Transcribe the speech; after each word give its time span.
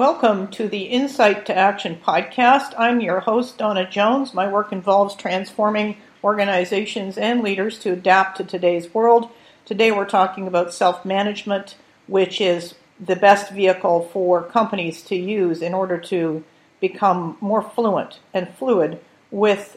Welcome 0.00 0.48
to 0.52 0.66
the 0.66 0.84
Insight 0.84 1.44
to 1.44 1.54
Action 1.54 2.00
podcast. 2.02 2.72
I'm 2.78 3.02
your 3.02 3.20
host, 3.20 3.58
Donna 3.58 3.86
Jones. 3.86 4.32
My 4.32 4.50
work 4.50 4.72
involves 4.72 5.14
transforming 5.14 5.98
organizations 6.24 7.18
and 7.18 7.42
leaders 7.42 7.78
to 7.80 7.92
adapt 7.92 8.38
to 8.38 8.44
today's 8.44 8.94
world. 8.94 9.28
Today 9.66 9.92
we're 9.92 10.06
talking 10.06 10.46
about 10.46 10.72
self 10.72 11.04
management, 11.04 11.76
which 12.06 12.40
is 12.40 12.76
the 12.98 13.14
best 13.14 13.52
vehicle 13.52 14.08
for 14.10 14.42
companies 14.42 15.02
to 15.02 15.16
use 15.16 15.60
in 15.60 15.74
order 15.74 15.98
to 15.98 16.44
become 16.80 17.36
more 17.42 17.60
fluent 17.60 18.20
and 18.32 18.48
fluid 18.54 19.00
with 19.30 19.76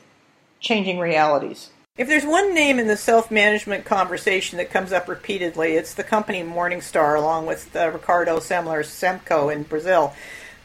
changing 0.62 1.00
realities. 1.00 1.72
If 1.96 2.08
there's 2.08 2.26
one 2.26 2.56
name 2.56 2.80
in 2.80 2.88
the 2.88 2.98
self 2.98 3.30
management 3.30 3.86
conversation 3.86 4.58
that 4.58 4.72
comes 4.72 4.92
up 4.92 5.08
repeatedly, 5.08 5.74
it's 5.74 5.94
the 5.94 6.04
company 6.04 6.42
Morningstar, 6.42 7.16
along 7.16 7.46
with 7.46 7.76
uh, 7.76 7.92
Ricardo 7.92 8.40
Semler's 8.40 8.88
Semco 8.88 9.54
in 9.54 9.62
Brazil. 9.62 10.12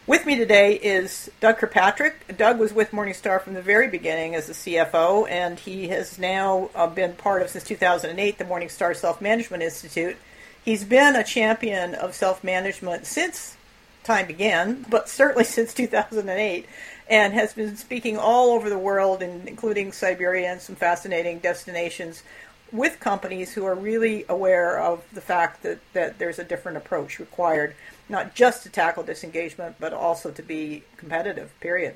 With 0.06 0.24
me 0.24 0.36
today 0.36 0.76
is 0.76 1.30
Doug 1.40 1.58
Kirkpatrick. 1.58 2.38
Doug 2.38 2.58
was 2.58 2.72
with 2.72 2.92
Morningstar 2.92 3.42
from 3.42 3.52
the 3.52 3.60
very 3.60 3.88
beginning 3.88 4.36
as 4.36 4.46
the 4.46 4.54
CFO, 4.54 5.28
and 5.28 5.58
he 5.58 5.88
has 5.88 6.18
now 6.18 6.70
uh, 6.74 6.86
been 6.86 7.12
part 7.12 7.42
of, 7.42 7.50
since 7.50 7.64
2008, 7.64 8.38
the 8.38 8.44
Morningstar 8.44 8.96
Self 8.96 9.20
Management 9.20 9.62
Institute. 9.62 10.16
He's 10.64 10.84
been 10.84 11.14
a 11.14 11.24
champion 11.24 11.94
of 11.94 12.14
self 12.14 12.42
management 12.42 13.04
since 13.04 13.54
time 14.02 14.26
began, 14.26 14.86
but 14.88 15.10
certainly 15.10 15.44
since 15.58 15.74
2008 15.74 16.64
and 17.08 17.32
has 17.32 17.54
been 17.54 17.76
speaking 17.76 18.18
all 18.18 18.50
over 18.50 18.68
the 18.68 18.78
world, 18.78 19.22
and 19.22 19.48
including 19.48 19.92
Siberia 19.92 20.50
and 20.50 20.60
some 20.60 20.76
fascinating 20.76 21.38
destinations, 21.38 22.22
with 22.70 23.00
companies 23.00 23.54
who 23.54 23.64
are 23.64 23.74
really 23.74 24.26
aware 24.28 24.78
of 24.78 25.02
the 25.12 25.20
fact 25.20 25.62
that, 25.62 25.78
that 25.94 26.18
there's 26.18 26.38
a 26.38 26.44
different 26.44 26.76
approach 26.76 27.18
required, 27.18 27.74
not 28.08 28.34
just 28.34 28.62
to 28.62 28.68
tackle 28.68 29.02
disengagement, 29.02 29.76
but 29.80 29.92
also 29.92 30.30
to 30.30 30.42
be 30.42 30.84
competitive, 30.96 31.58
period. 31.60 31.94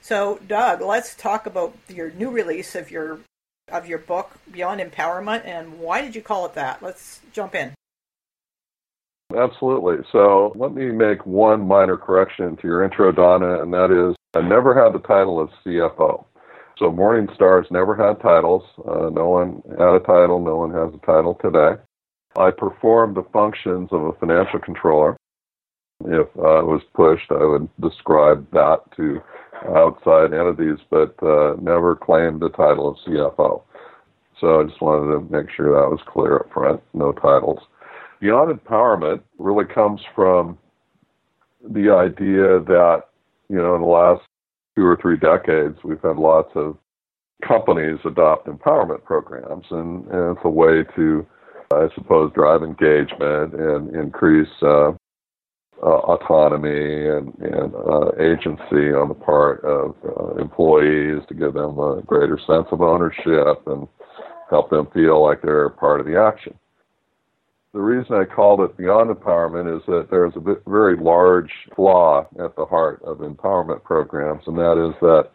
So, 0.00 0.40
Doug, 0.46 0.80
let's 0.80 1.14
talk 1.14 1.46
about 1.46 1.76
your 1.88 2.10
new 2.10 2.30
release 2.30 2.74
of 2.74 2.90
your 2.90 3.20
of 3.68 3.86
your 3.86 3.98
book, 3.98 4.32
Beyond 4.50 4.80
Empowerment, 4.80 5.46
and 5.46 5.78
why 5.78 6.02
did 6.02 6.14
you 6.14 6.20
call 6.20 6.44
it 6.44 6.54
that? 6.54 6.82
Let's 6.82 7.20
jump 7.32 7.54
in. 7.54 7.73
Absolutely. 9.36 9.96
So 10.12 10.52
let 10.56 10.72
me 10.72 10.86
make 10.86 11.26
one 11.26 11.66
minor 11.66 11.96
correction 11.96 12.56
to 12.56 12.66
your 12.66 12.84
intro, 12.84 13.12
Donna, 13.12 13.62
and 13.62 13.72
that 13.72 13.90
is 13.90 14.16
I 14.34 14.40
never 14.46 14.74
had 14.74 14.92
the 14.92 15.06
title 15.06 15.40
of 15.40 15.50
CFO. 15.64 16.24
So 16.78 16.90
Morningstar's 16.90 17.70
never 17.70 17.94
had 17.94 18.20
titles. 18.20 18.64
Uh, 18.78 19.10
no 19.10 19.28
one 19.28 19.62
had 19.70 19.94
a 19.94 20.00
title. 20.00 20.40
No 20.40 20.56
one 20.56 20.72
has 20.72 20.92
a 20.92 21.06
title 21.06 21.38
today. 21.40 21.80
I 22.36 22.50
performed 22.50 23.16
the 23.16 23.22
functions 23.32 23.90
of 23.92 24.02
a 24.02 24.12
financial 24.14 24.58
controller. 24.58 25.16
If 26.04 26.26
uh, 26.36 26.42
I 26.42 26.62
was 26.62 26.82
pushed, 26.94 27.30
I 27.30 27.44
would 27.44 27.68
describe 27.80 28.50
that 28.50 28.80
to 28.96 29.22
outside 29.76 30.34
entities, 30.34 30.78
but 30.90 31.14
uh, 31.22 31.54
never 31.60 31.94
claimed 31.94 32.40
the 32.40 32.48
title 32.50 32.88
of 32.88 32.96
CFO. 33.06 33.62
So 34.40 34.60
I 34.60 34.64
just 34.64 34.82
wanted 34.82 35.12
to 35.14 35.32
make 35.32 35.50
sure 35.50 35.70
that 35.70 35.90
was 35.90 36.00
clear 36.08 36.38
up 36.38 36.52
front. 36.52 36.82
No 36.92 37.12
titles. 37.12 37.60
Beyond 38.20 38.58
empowerment 38.58 39.22
really 39.38 39.64
comes 39.66 40.00
from 40.14 40.58
the 41.62 41.90
idea 41.90 42.60
that 42.60 43.04
you 43.48 43.56
know, 43.56 43.74
in 43.74 43.82
the 43.82 43.86
last 43.86 44.22
two 44.76 44.84
or 44.84 44.96
three 45.00 45.16
decades, 45.16 45.78
we've 45.84 46.00
had 46.02 46.16
lots 46.16 46.50
of 46.54 46.76
companies 47.46 47.98
adopt 48.04 48.46
empowerment 48.46 49.04
programs, 49.04 49.64
and, 49.70 50.06
and 50.06 50.36
it's 50.36 50.44
a 50.44 50.50
way 50.50 50.84
to, 50.96 51.26
I 51.72 51.88
suppose, 51.94 52.32
drive 52.34 52.62
engagement 52.62 53.54
and 53.54 53.94
increase 53.94 54.48
uh, 54.62 54.92
uh, 55.82 55.86
autonomy 55.86 57.08
and, 57.08 57.34
and 57.40 57.74
uh, 57.74 58.10
agency 58.18 58.94
on 58.94 59.08
the 59.08 59.14
part 59.14 59.62
of 59.64 59.94
uh, 60.04 60.40
employees 60.40 61.20
to 61.28 61.34
give 61.34 61.54
them 61.54 61.78
a 61.78 62.00
greater 62.06 62.38
sense 62.46 62.66
of 62.72 62.80
ownership 62.80 63.62
and 63.66 63.86
help 64.48 64.70
them 64.70 64.88
feel 64.94 65.22
like 65.22 65.42
they're 65.42 65.68
part 65.68 66.00
of 66.00 66.06
the 66.06 66.18
action 66.18 66.54
the 67.74 67.80
reason 67.80 68.14
I 68.14 68.24
called 68.24 68.60
it 68.60 68.76
Beyond 68.76 69.10
Empowerment 69.10 69.76
is 69.76 69.82
that 69.86 70.06
there's 70.08 70.32
a 70.36 70.70
very 70.70 70.96
large 70.96 71.50
flaw 71.74 72.20
at 72.38 72.54
the 72.54 72.64
heart 72.64 73.02
of 73.04 73.18
empowerment 73.18 73.82
programs, 73.82 74.44
and 74.46 74.56
that 74.56 74.78
is 74.78 74.94
that 75.00 75.30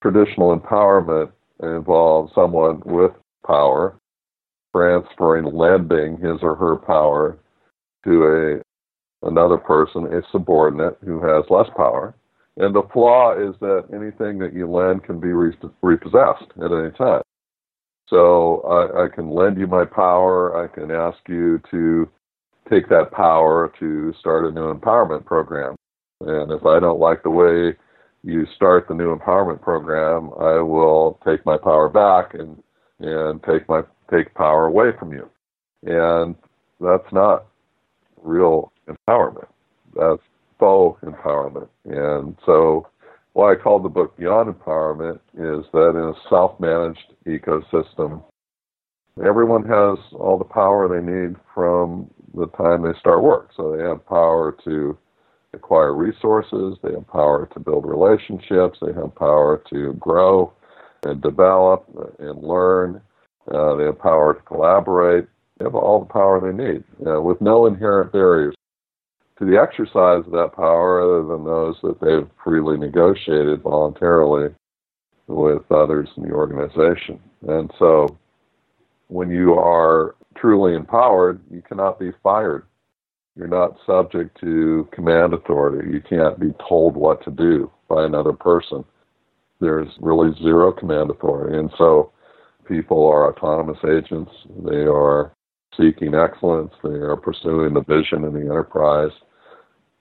traditional 0.00 0.56
empowerment 0.56 1.32
involves 1.60 2.32
someone 2.34 2.80
with 2.86 3.10
power 3.44 3.98
transferring, 4.74 5.44
lending 5.44 6.16
his 6.18 6.38
or 6.40 6.54
her 6.54 6.76
power 6.76 7.36
to 8.04 8.24
a 8.24 9.26
another 9.26 9.56
person, 9.56 10.06
a 10.06 10.22
subordinate 10.30 10.96
who 11.04 11.20
has 11.20 11.44
less 11.50 11.68
power. 11.76 12.14
And 12.58 12.74
the 12.74 12.82
flaw 12.92 13.34
is 13.34 13.54
that 13.60 13.86
anything 13.92 14.38
that 14.38 14.52
you 14.52 14.70
lend 14.70 15.04
can 15.04 15.20
be 15.20 15.32
repossessed 15.32 16.50
at 16.62 16.72
any 16.72 16.90
time. 16.92 17.22
So 18.12 18.60
I, 18.68 19.04
I 19.04 19.08
can 19.08 19.30
lend 19.30 19.56
you 19.56 19.66
my 19.66 19.86
power. 19.86 20.62
I 20.62 20.68
can 20.68 20.90
ask 20.90 21.16
you 21.28 21.60
to 21.70 22.06
take 22.70 22.86
that 22.90 23.10
power 23.10 23.72
to 23.80 24.12
start 24.20 24.44
a 24.44 24.50
new 24.50 24.72
empowerment 24.72 25.24
program. 25.24 25.74
And 26.20 26.52
if 26.52 26.66
I 26.66 26.78
don't 26.78 27.00
like 27.00 27.22
the 27.22 27.30
way 27.30 27.74
you 28.22 28.46
start 28.54 28.86
the 28.86 28.94
new 28.94 29.16
empowerment 29.16 29.62
program, 29.62 30.30
I 30.38 30.60
will 30.60 31.18
take 31.26 31.44
my 31.46 31.56
power 31.56 31.88
back 31.88 32.34
and 32.34 32.62
and 33.00 33.42
take 33.44 33.66
my 33.68 33.80
take 34.10 34.32
power 34.34 34.66
away 34.66 34.90
from 34.98 35.12
you. 35.12 35.28
And 35.84 36.36
that's 36.80 37.10
not 37.12 37.46
real 38.22 38.72
empowerment. 38.88 39.48
That's 39.96 40.22
faux 40.58 41.02
empowerment. 41.02 41.68
And 41.86 42.36
so 42.44 42.86
why 43.34 43.52
I 43.52 43.56
called 43.56 43.84
the 43.84 43.88
book 43.88 44.16
Beyond 44.16 44.52
Empowerment 44.54 45.20
is 45.34 45.64
that 45.72 45.90
in 45.90 46.14
a 46.14 46.28
self 46.28 46.58
managed 46.60 47.14
ecosystem, 47.26 48.22
everyone 49.24 49.62
has 49.64 49.98
all 50.12 50.38
the 50.38 50.44
power 50.44 50.88
they 50.88 51.04
need 51.04 51.36
from 51.54 52.10
the 52.34 52.46
time 52.48 52.82
they 52.82 52.98
start 52.98 53.22
work. 53.22 53.50
So 53.56 53.74
they 53.74 53.82
have 53.82 54.06
power 54.06 54.56
to 54.64 54.96
acquire 55.54 55.94
resources, 55.94 56.78
they 56.82 56.92
have 56.92 57.06
power 57.08 57.48
to 57.52 57.60
build 57.60 57.86
relationships, 57.86 58.78
they 58.80 58.92
have 58.94 59.14
power 59.14 59.62
to 59.70 59.92
grow 59.94 60.52
and 61.02 61.20
develop 61.20 61.86
and 62.18 62.42
learn, 62.42 63.00
uh, 63.52 63.76
they 63.76 63.84
have 63.84 63.98
power 63.98 64.34
to 64.34 64.40
collaborate, 64.42 65.26
they 65.58 65.64
have 65.64 65.74
all 65.74 66.00
the 66.00 66.12
power 66.12 66.40
they 66.40 66.56
need 66.56 66.84
uh, 67.06 67.20
with 67.20 67.40
no 67.40 67.66
inherent 67.66 68.12
barriers 68.12 68.54
to 69.42 69.50
the 69.50 69.60
exercise 69.60 70.24
of 70.24 70.30
that 70.30 70.52
power 70.54 71.02
other 71.02 71.26
than 71.26 71.44
those 71.44 71.74
that 71.82 72.00
they've 72.00 72.30
freely 72.44 72.76
negotiated 72.76 73.60
voluntarily 73.60 74.54
with 75.26 75.62
others 75.72 76.08
in 76.16 76.22
the 76.22 76.30
organization. 76.30 77.18
And 77.48 77.68
so 77.76 78.16
when 79.08 79.30
you 79.30 79.54
are 79.54 80.14
truly 80.36 80.76
empowered, 80.76 81.40
you 81.50 81.60
cannot 81.60 81.98
be 81.98 82.12
fired. 82.22 82.66
You're 83.34 83.48
not 83.48 83.78
subject 83.84 84.38
to 84.42 84.88
command 84.92 85.34
authority. 85.34 85.90
You 85.90 86.00
can't 86.00 86.38
be 86.38 86.54
told 86.68 86.94
what 86.94 87.24
to 87.24 87.32
do 87.32 87.68
by 87.88 88.04
another 88.04 88.32
person. 88.32 88.84
There's 89.60 89.88
really 90.00 90.36
zero 90.40 90.70
command 90.72 91.10
authority. 91.10 91.58
And 91.58 91.70
so 91.78 92.12
people 92.68 93.08
are 93.08 93.32
autonomous 93.32 93.78
agents. 93.84 94.30
They 94.64 94.84
are 94.84 95.32
seeking 95.76 96.14
excellence. 96.14 96.72
They 96.84 96.90
are 96.90 97.16
pursuing 97.16 97.74
the 97.74 97.82
vision 97.82 98.22
in 98.24 98.34
the 98.34 98.42
enterprise. 98.42 99.10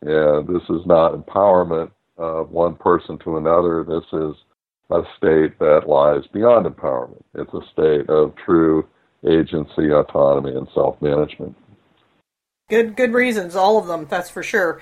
And 0.02 0.48
this 0.48 0.64
is 0.70 0.86
not 0.86 1.14
empowerment 1.14 1.92
of 2.18 2.52
one 2.52 2.76
person 2.76 3.18
to 3.20 3.38
another. 3.38 3.84
This 3.84 4.06
is 4.14 4.36
a 4.90 5.04
state 5.18 5.58
that 5.60 5.88
lies 5.88 6.24
beyond 6.34 6.66
empowerment. 6.66 7.24
It's 7.36 7.54
a 7.54 7.62
state 7.72 8.10
of 8.10 8.36
true 8.36 8.88
agency, 9.26 9.92
autonomy, 9.92 10.56
and 10.56 10.68
self-management. 10.74 11.56
Good, 12.70 12.96
good 12.96 13.14
reasons, 13.14 13.56
all 13.56 13.78
of 13.78 13.88
them. 13.88 14.08
That's 14.10 14.30
for 14.30 14.44
sure. 14.44 14.82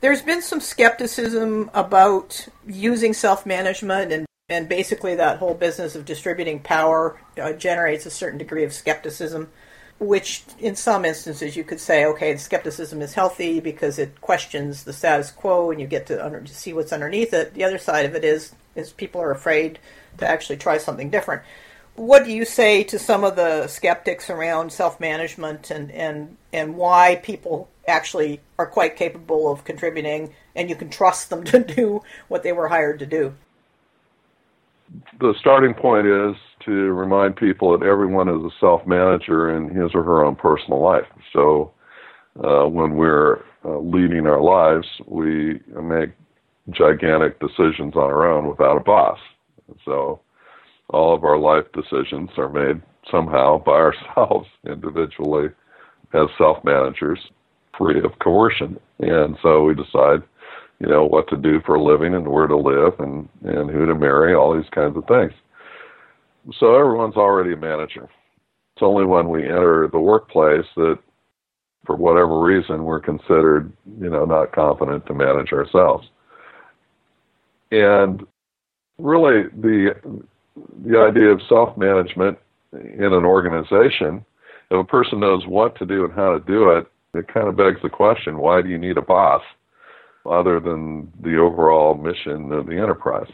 There's 0.00 0.22
been 0.22 0.42
some 0.42 0.60
skepticism 0.60 1.70
about 1.74 2.48
using 2.66 3.14
self-management, 3.14 4.12
and 4.12 4.26
and 4.48 4.68
basically 4.68 5.14
that 5.14 5.38
whole 5.38 5.54
business 5.54 5.94
of 5.94 6.04
distributing 6.04 6.60
power 6.60 7.18
uh, 7.40 7.52
generates 7.52 8.04
a 8.04 8.10
certain 8.10 8.38
degree 8.38 8.64
of 8.64 8.72
skepticism 8.72 9.48
which 9.98 10.42
in 10.58 10.74
some 10.74 11.04
instances 11.04 11.56
you 11.56 11.64
could 11.64 11.80
say, 11.80 12.04
okay, 12.04 12.36
skepticism 12.36 13.00
is 13.02 13.14
healthy 13.14 13.60
because 13.60 13.98
it 13.98 14.20
questions 14.20 14.84
the 14.84 14.92
status 14.92 15.30
quo 15.30 15.70
and 15.70 15.80
you 15.80 15.86
get 15.86 16.06
to, 16.06 16.24
under, 16.24 16.40
to 16.40 16.54
see 16.54 16.72
what's 16.72 16.92
underneath 16.92 17.32
it. 17.32 17.54
The 17.54 17.64
other 17.64 17.78
side 17.78 18.06
of 18.06 18.14
it 18.14 18.24
is 18.24 18.54
is 18.74 18.92
people 18.92 19.20
are 19.20 19.30
afraid 19.30 19.78
to 20.18 20.26
actually 20.26 20.56
try 20.56 20.78
something 20.78 21.10
different. 21.10 21.42
What 21.94 22.24
do 22.24 22.32
you 22.32 22.46
say 22.46 22.84
to 22.84 22.98
some 22.98 23.22
of 23.22 23.36
the 23.36 23.66
skeptics 23.66 24.30
around 24.30 24.72
self 24.72 24.98
management 24.98 25.70
and, 25.70 25.90
and 25.90 26.36
and 26.52 26.76
why 26.76 27.20
people 27.22 27.68
actually 27.86 28.40
are 28.58 28.66
quite 28.66 28.96
capable 28.96 29.50
of 29.50 29.64
contributing 29.64 30.34
and 30.54 30.70
you 30.70 30.76
can 30.76 30.88
trust 30.88 31.30
them 31.30 31.44
to 31.52 31.62
do 31.62 32.02
what 32.28 32.42
they 32.42 32.52
were 32.52 32.68
hired 32.68 32.98
to 33.00 33.06
do? 33.06 33.34
The 35.20 35.34
starting 35.40 35.74
point 35.74 36.06
is 36.06 36.36
to 36.64 36.72
remind 36.92 37.36
people 37.36 37.76
that 37.76 37.86
everyone 37.86 38.28
is 38.28 38.42
a 38.44 38.50
self 38.60 38.86
manager 38.86 39.56
in 39.56 39.68
his 39.68 39.90
or 39.94 40.02
her 40.02 40.24
own 40.24 40.36
personal 40.36 40.80
life. 40.80 41.06
So 41.32 41.72
uh, 42.42 42.64
when 42.66 42.96
we're 42.96 43.38
uh, 43.64 43.78
leading 43.78 44.26
our 44.26 44.40
lives, 44.40 44.86
we 45.06 45.60
make 45.80 46.10
gigantic 46.70 47.40
decisions 47.40 47.94
on 47.94 48.02
our 48.02 48.30
own 48.30 48.48
without 48.48 48.76
a 48.76 48.80
boss. 48.80 49.18
So 49.84 50.20
all 50.90 51.14
of 51.14 51.24
our 51.24 51.38
life 51.38 51.64
decisions 51.72 52.30
are 52.36 52.48
made 52.48 52.82
somehow 53.10 53.58
by 53.58 53.72
ourselves 54.16 54.48
individually 54.66 55.48
as 56.14 56.28
self 56.38 56.62
managers, 56.64 57.18
free 57.76 57.98
of 58.04 58.18
coercion. 58.22 58.78
And 59.00 59.36
so 59.42 59.64
we 59.64 59.74
decide, 59.74 60.22
you 60.82 60.88
know, 60.88 61.04
what 61.04 61.28
to 61.28 61.36
do 61.36 61.60
for 61.64 61.76
a 61.76 61.82
living 61.82 62.12
and 62.12 62.26
where 62.26 62.48
to 62.48 62.56
live 62.56 62.94
and, 62.98 63.28
and 63.44 63.70
who 63.70 63.86
to 63.86 63.94
marry, 63.94 64.34
all 64.34 64.54
these 64.54 64.68
kinds 64.70 64.96
of 64.96 65.04
things. 65.06 65.32
So 66.58 66.74
everyone's 66.74 67.14
already 67.14 67.52
a 67.52 67.56
manager. 67.56 68.08
It's 68.74 68.82
only 68.82 69.04
when 69.04 69.28
we 69.28 69.44
enter 69.44 69.88
the 69.92 70.00
workplace 70.00 70.66
that 70.74 70.98
for 71.86 71.94
whatever 71.94 72.40
reason 72.40 72.82
we're 72.82 72.98
considered, 72.98 73.72
you 74.00 74.10
know, 74.10 74.24
not 74.24 74.50
competent 74.52 75.06
to 75.06 75.14
manage 75.14 75.52
ourselves. 75.52 76.08
And 77.70 78.26
really 78.98 79.44
the 79.60 79.94
the 80.84 80.98
idea 80.98 81.28
of 81.28 81.40
self-management 81.48 82.38
in 82.72 83.04
an 83.04 83.24
organization, 83.24 84.24
if 84.70 84.78
a 84.78 84.84
person 84.84 85.20
knows 85.20 85.46
what 85.46 85.78
to 85.78 85.86
do 85.86 86.04
and 86.04 86.12
how 86.12 86.32
to 86.32 86.40
do 86.40 86.70
it, 86.70 86.86
it 87.14 87.32
kind 87.32 87.46
of 87.46 87.56
begs 87.56 87.80
the 87.82 87.88
question, 87.88 88.38
why 88.38 88.60
do 88.60 88.68
you 88.68 88.78
need 88.78 88.98
a 88.98 89.02
boss 89.02 89.42
other 90.26 90.60
than 90.60 91.12
the 91.22 91.36
overall 91.36 91.94
mission 91.94 92.52
of 92.52 92.66
the 92.66 92.76
enterprise? 92.76 93.30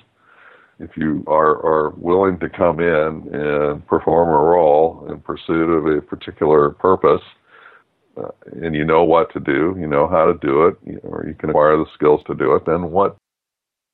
If 0.81 0.96
you 0.96 1.25
are, 1.26 1.56
are 1.64 1.90
willing 1.96 2.38
to 2.38 2.49
come 2.49 2.81
in 2.81 3.35
and 3.35 3.87
perform 3.87 4.29
a 4.29 4.50
role 4.50 5.06
in 5.11 5.20
pursuit 5.20 5.69
of 5.70 5.87
a 5.87 6.00
particular 6.00 6.70
purpose, 6.70 7.23
uh, 8.17 8.29
and 8.62 8.75
you 8.75 8.85
know 8.85 9.05
what 9.05 9.32
to 9.32 9.40
do, 9.40 9.76
you 9.79 9.87
know 9.87 10.06
how 10.06 10.26
to 10.26 10.38
do 10.40 10.67
it, 10.67 10.76
or 11.02 11.25
you 11.26 11.35
can 11.35 11.50
acquire 11.50 11.76
the 11.76 11.87
skills 11.94 12.20
to 12.26 12.35
do 12.35 12.55
it, 12.55 12.64
then 12.64 12.90
what 12.90 13.17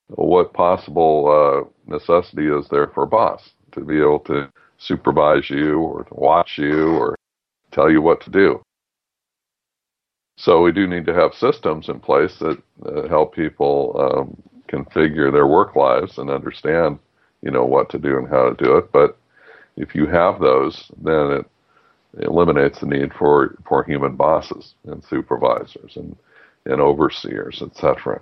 what 0.09 0.53
possible 0.53 1.27
uh, 1.31 1.91
necessity 1.91 2.47
is 2.47 2.67
there 2.71 2.89
for 2.89 3.05
a 3.05 3.07
boss 3.07 3.41
to 3.73 3.81
be 3.81 3.99
able 3.99 4.21
to 4.21 4.51
supervise 4.79 5.49
you 5.49 5.81
or 5.81 6.05
to 6.05 6.15
watch 6.15 6.59
you 6.59 6.91
or 6.91 7.17
tell 7.73 7.91
you 7.91 8.03
what 8.03 8.21
to 8.23 8.31
do? 8.31 8.61
So 10.37 10.63
we 10.63 10.73
do 10.73 10.87
need 10.87 11.07
to 11.07 11.15
have 11.15 11.33
systems 11.35 11.89
in 11.89 12.01
place 12.01 12.39
that 12.39 12.61
uh, 12.85 13.09
help 13.09 13.35
people 13.35 13.97
um, 13.99 14.43
configure 14.69 15.33
their 15.33 15.47
work 15.47 15.77
lives 15.77 16.19
and 16.19 16.29
understand, 16.31 16.99
you 17.43 17.51
know, 17.51 17.65
what 17.65 17.89
to 17.91 17.99
do 17.99 18.19
and 18.19 18.29
how 18.29 18.51
to 18.51 18.65
do 18.65 18.77
it. 18.77 18.91
But 18.93 19.17
if 19.77 19.95
you 19.95 20.07
have 20.07 20.41
those, 20.41 20.91
then 21.03 21.31
it 21.31 21.47
eliminates 22.27 22.81
the 22.81 22.87
need 22.87 23.13
for, 23.15 23.57
for 23.67 23.85
human 23.85 24.17
bosses 24.17 24.75
and 24.87 25.05
supervisors 25.05 25.97
and, 25.97 26.17
and 26.65 26.81
overseers, 26.81 27.63
etc. 27.63 28.21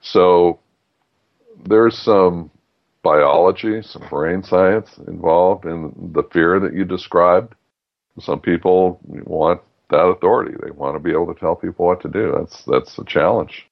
So 0.00 0.60
there's 1.66 1.98
some 1.98 2.50
biology, 3.02 3.82
some 3.82 4.06
brain 4.08 4.42
science 4.42 4.98
involved 5.06 5.64
in 5.66 6.12
the 6.14 6.22
fear 6.32 6.60
that 6.60 6.74
you 6.74 6.84
described. 6.84 7.54
Some 8.20 8.40
people 8.40 9.00
want 9.04 9.60
that 9.92 10.06
authority. 10.06 10.56
They 10.62 10.72
want 10.72 10.96
to 10.96 11.00
be 11.00 11.12
able 11.12 11.32
to 11.34 11.40
tell 11.40 11.56
people 11.56 11.86
what 11.86 12.02
to 12.02 12.08
do. 12.10 12.34
That's 12.38 12.64
that's 12.64 12.98
a 12.98 13.04
challenge. 13.06 13.68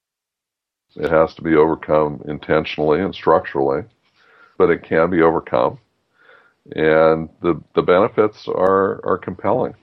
It 0.97 1.11
has 1.11 1.35
to 1.37 1.43
be 1.43 1.57
overcome 1.57 2.23
intentionally 2.29 3.01
and 3.03 3.15
structurally, 3.15 3.85
but 4.59 4.71
it 4.71 4.85
can 4.85 5.11
be 5.11 5.23
overcome. 5.23 5.79
And 6.77 7.29
the 7.43 7.63
the 7.75 7.83
benefits 7.83 8.49
are 8.49 9.01
are 9.05 9.19
compelling. 9.19 9.75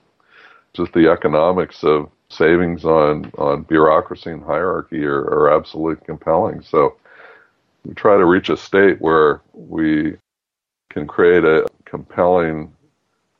Just 0.74 0.92
the 0.94 1.10
economics 1.10 1.84
of 1.84 2.10
savings 2.30 2.84
on 2.84 3.32
on 3.38 3.62
bureaucracy 3.64 4.30
and 4.30 4.44
hierarchy 4.44 5.04
are, 5.04 5.22
are 5.24 5.56
absolutely 5.56 6.04
compelling. 6.06 6.62
So 6.62 6.96
we 7.84 7.94
try 7.94 8.16
to 8.18 8.26
reach 8.26 8.50
a 8.50 8.56
state 8.56 9.00
where 9.00 9.42
we 9.54 10.16
can 10.90 11.06
create 11.06 11.44
a 11.44 11.66
compelling 11.86 12.72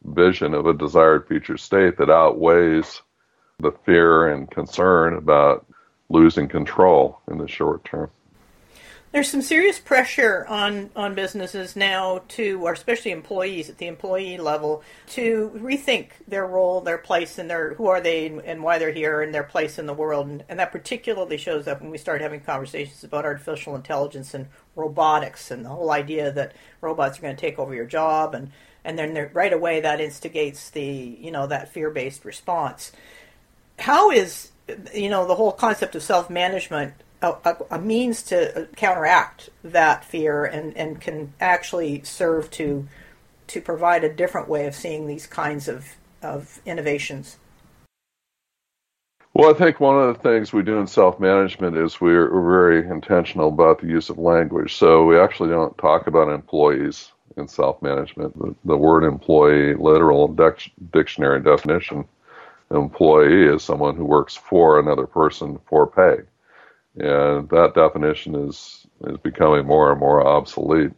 vision 0.04 0.54
of 0.54 0.66
a 0.66 0.74
desired 0.74 1.26
future 1.26 1.56
state 1.56 1.96
that 1.98 2.10
outweighs 2.10 3.02
the 3.58 3.72
fear 3.84 4.28
and 4.28 4.50
concern 4.50 5.14
about 5.14 5.66
losing 6.08 6.48
control 6.48 7.20
in 7.30 7.38
the 7.38 7.48
short 7.48 7.84
term. 7.84 8.10
There's 9.10 9.30
some 9.30 9.40
serious 9.40 9.78
pressure 9.78 10.44
on, 10.48 10.90
on 10.94 11.14
businesses 11.14 11.74
now 11.74 12.24
to, 12.28 12.60
or 12.60 12.74
especially 12.74 13.10
employees 13.10 13.70
at 13.70 13.78
the 13.78 13.86
employee 13.86 14.36
level, 14.36 14.82
to 15.08 15.50
rethink 15.56 16.10
their 16.28 16.46
role, 16.46 16.82
their 16.82 16.98
place, 16.98 17.38
and 17.38 17.48
their 17.48 17.72
who 17.72 17.86
are 17.86 18.02
they 18.02 18.26
and 18.26 18.62
why 18.62 18.78
they're 18.78 18.92
here, 18.92 19.22
and 19.22 19.34
their 19.34 19.44
place 19.44 19.78
in 19.78 19.86
the 19.86 19.94
world. 19.94 20.28
And, 20.28 20.44
and 20.50 20.58
that 20.58 20.72
particularly 20.72 21.38
shows 21.38 21.66
up 21.66 21.80
when 21.80 21.90
we 21.90 21.96
start 21.96 22.20
having 22.20 22.40
conversations 22.40 23.02
about 23.02 23.24
artificial 23.24 23.74
intelligence 23.74 24.34
and 24.34 24.48
robotics, 24.76 25.50
and 25.50 25.64
the 25.64 25.70
whole 25.70 25.90
idea 25.90 26.30
that 26.30 26.54
robots 26.82 27.18
are 27.18 27.22
going 27.22 27.34
to 27.34 27.40
take 27.40 27.58
over 27.58 27.74
your 27.74 27.86
job, 27.86 28.34
and 28.34 28.50
and 28.84 28.98
then 28.98 29.30
right 29.32 29.52
away 29.52 29.80
that 29.80 30.00
instigates 30.00 30.70
the 30.70 30.82
you 31.20 31.30
know 31.30 31.46
that 31.46 31.72
fear-based 31.72 32.24
response. 32.24 32.92
How 33.78 34.10
is 34.10 34.52
you 34.94 35.08
know 35.08 35.26
the 35.26 35.34
whole 35.34 35.52
concept 35.52 35.94
of 35.94 36.02
self-management 36.02 36.94
a, 37.22 37.56
a, 37.70 37.78
means 37.78 38.22
to 38.24 38.62
uh, 38.62 38.66
counteract 38.76 39.50
that 39.64 40.04
fear 40.04 40.44
and, 40.44 40.76
and 40.76 41.00
can 41.00 41.32
actually 41.40 42.02
serve 42.02 42.50
to 42.52 42.86
to 43.48 43.60
provide 43.60 44.04
a 44.04 44.12
different 44.12 44.48
way 44.48 44.66
of 44.66 44.74
seeing 44.74 45.06
these 45.06 45.26
kinds 45.26 45.68
of, 45.68 45.96
of 46.22 46.60
innovations. 46.66 47.38
Well, 49.34 49.50
I 49.50 49.54
think 49.54 49.80
one 49.80 49.98
of 49.98 50.14
the 50.14 50.22
things 50.22 50.52
we 50.52 50.62
do 50.62 50.78
in 50.78 50.86
self 50.86 51.18
management 51.18 51.76
is 51.76 52.00
we're, 52.00 52.28
very 52.28 52.86
intentional 52.86 53.48
about 53.48 53.80
the 53.80 53.86
use 53.86 54.10
of 54.10 54.18
language. 54.18 54.74
So 54.74 55.04
we 55.04 55.18
actually 55.18 55.50
don't 55.50 55.76
talk 55.78 56.06
about 56.06 56.28
employees 56.28 57.12
in 57.38 57.48
self 57.48 57.80
management. 57.82 58.38
The, 58.38 58.54
the, 58.64 58.76
word 58.76 59.04
employee, 59.04 59.74
literal 59.74 60.28
dictionary 60.92 61.42
definition, 61.42 62.04
employee 62.70 63.54
is 63.54 63.62
someone 63.62 63.96
who 63.96 64.04
works 64.04 64.36
for 64.36 64.78
another 64.78 65.06
person 65.06 65.58
for 65.66 65.86
pay 65.86 66.22
and 66.98 67.48
that 67.50 67.74
definition 67.74 68.34
is 68.34 68.86
is 69.06 69.18
becoming 69.18 69.66
more 69.66 69.92
and 69.92 70.00
more 70.00 70.26
obsolete 70.26 70.90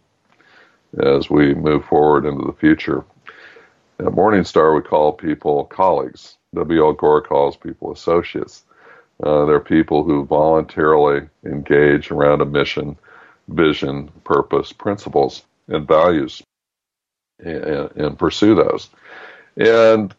as 1.03 1.29
we 1.29 1.55
move 1.55 1.85
forward 1.85 2.25
into 2.25 2.45
the 2.47 2.59
future. 2.59 3.05
At 3.99 4.07
Morningstar, 4.07 4.75
we 4.75 4.83
call 4.83 5.13
people 5.13 5.65
colleagues. 5.67 6.39
W.L. 6.55 6.95
Gore 6.95 7.21
calls 7.21 7.57
people 7.57 7.93
associates. 7.93 8.65
Uh, 9.23 9.45
they're 9.45 9.61
people 9.61 10.03
who 10.03 10.25
voluntarily 10.25 11.29
engage 11.45 12.11
around 12.11 12.41
a 12.41 12.47
mission, 12.47 12.97
vision, 13.49 14.11
purpose, 14.25 14.73
principles, 14.73 15.45
and 15.71 15.87
values, 15.89 16.43
and, 17.39 17.91
and 17.97 18.19
pursue 18.19 18.55
those. 18.55 18.91
And 19.57 20.15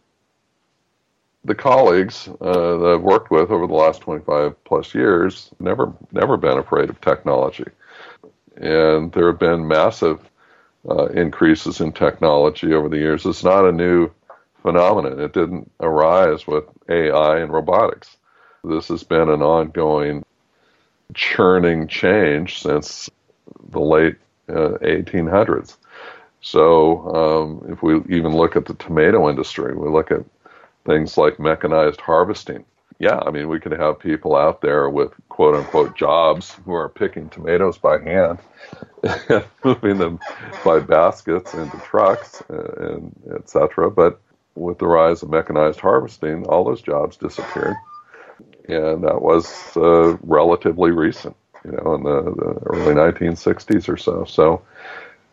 the 1.43 1.55
colleagues 1.55 2.27
uh, 2.39 2.77
that 2.77 2.93
I've 2.96 3.01
worked 3.01 3.31
with 3.31 3.51
over 3.51 3.67
the 3.67 3.74
last 3.74 4.01
25 4.01 4.63
plus 4.63 4.93
years 4.93 5.50
never 5.60 5.93
never 6.12 6.38
been 6.38 6.58
afraid 6.58 6.89
of 6.89 7.01
technology, 7.01 7.65
and 8.58 9.12
there 9.12 9.27
have 9.27 9.39
been 9.39 9.67
massive 9.67 10.20
uh, 10.89 11.08
increases 11.08 11.81
in 11.81 11.91
technology 11.91 12.74
over 12.74 12.89
the 12.89 12.98
years. 12.98 13.25
It's 13.25 13.43
not 13.43 13.65
a 13.65 13.72
new 13.72 14.10
phenomenon. 14.62 15.20
It 15.20 15.34
didn't 15.34 15.72
arise 15.79 16.48
with 16.48 16.65
AI 16.89 17.39
and 17.39 17.51
robotics. 17.51 18.17
This 18.63 18.88
has 18.89 19.03
been 19.03 19.29
an 19.29 19.41
ongoing 19.41 20.24
churning 21.13 21.88
change 21.88 22.62
since 22.62 23.10
the 23.70 23.79
late 23.79 24.17
uh, 24.51 24.77
1800s. 24.79 25.77
So 26.41 27.15
um, 27.15 27.72
if 27.72 27.84
we 27.84 27.98
even 28.15 28.36
look 28.36 28.55
at 28.55 28.65
the 28.65 28.74
tomato 28.75 29.29
industry, 29.29 29.75
we 29.75 29.89
look 29.89 30.12
at 30.12 30.25
things 30.86 31.17
like 31.17 31.39
mechanized 31.39 32.01
harvesting. 32.01 32.65
Yeah, 33.00 33.20
I 33.25 33.31
mean, 33.31 33.50
we 33.50 33.60
could 33.60 33.72
have 33.72 34.00
people 34.00 34.36
out 34.36 34.62
there 34.62 34.89
with 34.89 35.13
quote 35.29 35.55
unquote 35.55 35.96
jobs 35.96 36.55
who 36.65 36.74
are 36.74 36.89
picking 36.89 37.29
tomatoes 37.29 37.77
by 37.77 38.00
hand 38.00 38.38
and 39.03 39.43
moving 39.63 39.98
them 39.98 40.20
by 40.63 40.79
baskets 40.79 41.53
into 41.55 41.77
trucks 41.79 42.43
and 42.50 43.12
etc. 43.36 43.89
But 43.89 44.22
with 44.55 44.77
the 44.77 44.88
rise 44.88 45.24
of 45.24 45.29
mechanized 45.29 45.79
harvesting, 45.79 46.46
all 46.46 46.63
those 46.63 46.81
jobs 46.81 47.17
disappeared, 47.17 47.75
and 48.67 49.03
that 49.03 49.22
was 49.22 49.75
uh, 49.75 50.17
relatively 50.22 50.91
recent, 50.91 51.36
you 51.65 51.72
know, 51.72 51.96
in 51.96 52.03
the, 52.03 52.22
the, 52.24 52.60
early 52.65 52.94
1960s 52.94 53.88
or 53.88 53.98
so. 53.98 54.25
So 54.25 54.62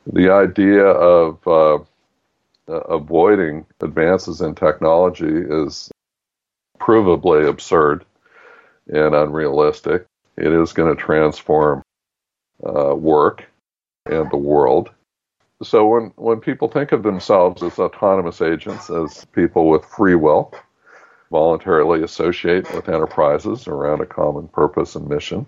the 0.07 0.31
idea 0.31 0.85
of 0.85 1.47
uh, 1.47 1.77
uh, 2.69 2.81
avoiding 2.89 3.67
advances 3.81 4.41
in 4.41 4.55
technology 4.55 5.27
is 5.27 5.91
provably 6.79 7.49
absurd 7.49 8.05
and 8.89 9.15
unrealistic. 9.15 10.07
It 10.37 10.53
is 10.53 10.73
going 10.73 10.95
to 10.95 11.03
transform 11.03 11.83
uh, 12.65 12.95
work 12.95 13.45
and 14.07 14.31
the 14.31 14.37
world. 14.37 14.91
So 15.63 15.89
when, 15.89 16.13
when 16.17 16.41
people 16.41 16.69
think 16.69 16.93
of 16.93 17.03
themselves 17.03 17.63
as 17.63 17.79
autonomous 17.79 18.41
agents, 18.41 18.91
as 18.91 19.25
people 19.33 19.69
with 19.69 19.85
free 19.85 20.15
will, 20.15 20.55
voluntarily 21.31 22.03
associate 22.03 22.73
with 22.75 22.89
enterprises 22.89 23.67
around 23.67 24.01
a 24.01 24.07
common 24.07 24.49
purpose 24.49 24.95
and 24.95 25.09
mission. 25.09 25.47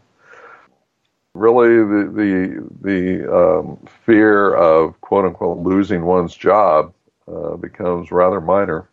Really, 1.34 1.76
the 1.76 2.10
the, 2.12 2.68
the 2.80 3.36
um, 3.36 3.78
fear 4.04 4.52
of 4.54 5.00
quote 5.00 5.24
unquote 5.26 5.58
losing 5.58 6.04
one's 6.04 6.34
job 6.34 6.92
uh, 7.28 7.56
becomes 7.56 8.10
rather 8.10 8.40
minor, 8.40 8.88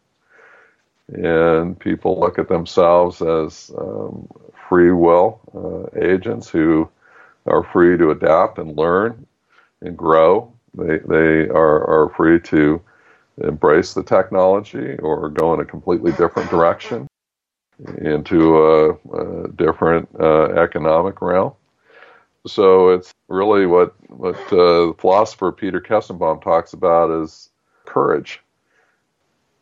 and 1.10 1.80
people 1.80 2.20
look 2.20 2.38
at 2.38 2.48
themselves 2.48 3.22
as 3.24 3.72
um, 3.78 4.28
free 4.70 4.92
will 4.92 5.42
uh, 5.56 6.00
agents 6.00 6.48
who 6.48 6.88
are 7.48 7.64
free 7.64 7.98
to 7.98 8.12
adapt 8.12 8.60
and 8.60 8.78
learn 8.78 9.26
and 9.82 9.98
grow. 9.98 10.54
They 10.76 11.00
they 11.00 11.50
are, 11.50 11.88
are 11.88 12.14
free 12.16 12.40
to 12.42 12.80
embrace 13.44 13.94
the 13.96 14.04
technology 14.04 14.96
or 14.98 15.30
go 15.30 15.54
in 15.56 15.60
a 15.60 15.66
completely 15.66 16.12
different 16.12 16.52
direction 16.52 17.08
into 18.00 18.58
a, 18.58 18.92
a 18.94 19.48
different 19.50 20.08
uh, 20.20 20.52
economic 20.54 21.22
realm. 21.22 21.54
So 22.48 22.90
it's 22.90 23.14
really 23.28 23.66
what 23.66 23.96
what 24.10 24.36
uh, 24.36 24.88
the 24.88 24.96
philosopher 24.98 25.52
Peter 25.52 25.82
Koestenbaum 25.82 26.42
talks 26.42 26.74
about 26.74 27.24
is 27.24 27.50
courage. 27.86 28.42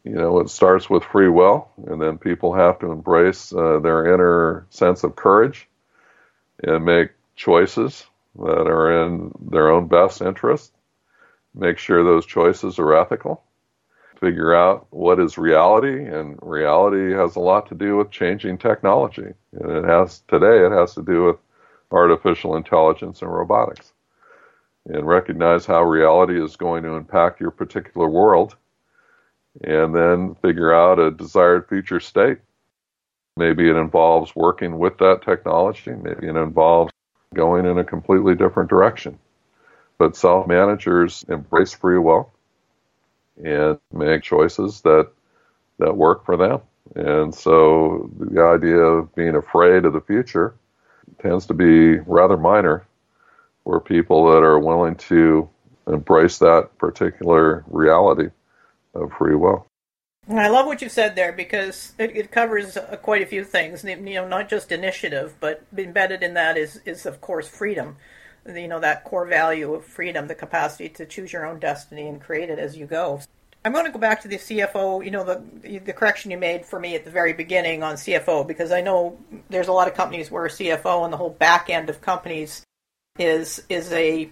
You 0.03 0.13
know, 0.13 0.39
it 0.39 0.49
starts 0.49 0.89
with 0.89 1.03
free 1.03 1.29
will, 1.29 1.69
and 1.87 1.99
then 1.99 2.19
people 2.19 2.53
have 2.53 2.77
to 2.79 2.91
embrace 2.91 3.51
uh, 3.51 3.79
their 3.79 4.13
inner 4.13 4.67
sense 4.69 5.03
of 5.03 5.15
courage 5.15 5.67
and 6.63 6.85
make 6.85 7.09
choices 7.35 8.05
that 8.35 8.67
are 8.67 9.03
in 9.03 9.31
their 9.39 9.71
own 9.71 9.87
best 9.87 10.21
interest. 10.21 10.71
Make 11.55 11.79
sure 11.79 12.03
those 12.03 12.25
choices 12.25 12.77
are 12.77 12.95
ethical. 12.95 13.43
Figure 14.19 14.53
out 14.53 14.87
what 14.91 15.19
is 15.19 15.37
reality, 15.37 16.05
and 16.05 16.37
reality 16.41 17.13
has 17.13 17.35
a 17.35 17.39
lot 17.39 17.67
to 17.69 17.75
do 17.75 17.97
with 17.97 18.11
changing 18.11 18.57
technology. 18.57 19.33
And 19.53 19.71
it 19.71 19.85
has 19.85 20.21
today, 20.27 20.65
it 20.65 20.71
has 20.71 20.93
to 20.95 21.01
do 21.01 21.25
with 21.25 21.37
artificial 21.91 22.55
intelligence 22.55 23.21
and 23.21 23.33
robotics. 23.33 23.93
And 24.87 25.07
recognize 25.07 25.65
how 25.65 25.83
reality 25.83 26.41
is 26.41 26.55
going 26.55 26.83
to 26.83 26.95
impact 26.95 27.41
your 27.41 27.51
particular 27.51 28.07
world, 28.07 28.55
and 29.63 29.95
then 29.95 30.35
figure 30.35 30.73
out 30.73 30.99
a 30.99 31.09
desired 31.09 31.67
future 31.67 31.99
state. 31.99 32.37
Maybe 33.37 33.69
it 33.69 33.75
involves 33.75 34.35
working 34.35 34.77
with 34.77 34.97
that 34.99 35.23
technology. 35.23 35.91
Maybe 35.91 36.27
it 36.27 36.35
involves 36.35 36.93
going 37.33 37.65
in 37.65 37.79
a 37.79 37.83
completely 37.83 38.35
different 38.35 38.69
direction. 38.69 39.17
But 39.97 40.15
self 40.15 40.47
managers 40.47 41.25
embrace 41.29 41.73
free 41.73 41.97
will 41.97 42.31
and 43.43 43.79
make 43.91 44.23
choices 44.23 44.81
that 44.81 45.09
that 45.79 45.97
work 45.97 46.25
for 46.25 46.37
them. 46.37 46.61
And 46.95 47.33
so 47.33 48.09
the 48.17 48.41
idea 48.41 48.77
of 48.77 49.13
being 49.15 49.35
afraid 49.35 49.85
of 49.85 49.93
the 49.93 50.01
future 50.01 50.55
tends 51.19 51.45
to 51.47 51.53
be 51.53 51.97
rather 51.99 52.37
minor 52.37 52.85
for 53.63 53.79
people 53.79 54.31
that 54.31 54.43
are 54.43 54.59
willing 54.59 54.95
to 54.95 55.49
embrace 55.87 56.39
that 56.39 56.77
particular 56.77 57.63
reality 57.67 58.29
of 58.93 59.11
free 59.13 59.35
will. 59.35 59.67
I 60.27 60.47
love 60.47 60.65
what 60.65 60.81
you 60.81 60.89
said 60.89 61.15
there 61.15 61.31
because 61.31 61.93
it, 61.99 62.15
it 62.15 62.31
covers 62.31 62.77
uh, 62.77 62.97
quite 63.01 63.21
a 63.21 63.27
few 63.27 63.43
things. 63.43 63.83
You 63.83 63.95
know, 63.97 64.27
not 64.27 64.49
just 64.49 64.71
initiative, 64.71 65.35
but 65.39 65.63
embedded 65.77 66.23
in 66.23 66.33
that 66.33 66.57
is 66.57 66.81
is 66.85 67.05
of 67.05 67.21
course 67.21 67.47
freedom. 67.47 67.97
You 68.47 68.67
know 68.67 68.79
that 68.79 69.03
core 69.03 69.27
value 69.27 69.73
of 69.73 69.85
freedom, 69.85 70.27
the 70.27 70.35
capacity 70.35 70.89
to 70.89 71.05
choose 71.05 71.31
your 71.31 71.45
own 71.45 71.59
destiny 71.59 72.07
and 72.07 72.21
create 72.21 72.49
it 72.49 72.57
as 72.57 72.75
you 72.75 72.87
go. 72.87 73.21
I'm 73.65 73.73
going 73.73 73.85
to 73.85 73.91
go 73.91 73.97
back 73.97 74.21
to 74.21 74.27
the 74.27 74.35
CFO. 74.37 75.03
You 75.03 75.09
know 75.09 75.23
the 75.23 75.79
the 75.79 75.91
correction 75.91 76.29
you 76.29 76.37
made 76.37 76.67
for 76.67 76.79
me 76.79 76.93
at 76.95 77.03
the 77.03 77.09
very 77.09 77.33
beginning 77.33 77.81
on 77.81 77.95
CFO 77.95 78.45
because 78.45 78.71
I 78.71 78.81
know 78.81 79.17
there's 79.49 79.67
a 79.67 79.73
lot 79.73 79.87
of 79.87 79.95
companies 79.95 80.29
where 80.29 80.47
CFO 80.47 81.03
and 81.03 81.11
the 81.11 81.17
whole 81.17 81.31
back 81.31 81.67
end 81.71 81.89
of 81.89 81.99
companies 81.99 82.63
is 83.17 83.63
is 83.67 83.91
a 83.91 84.29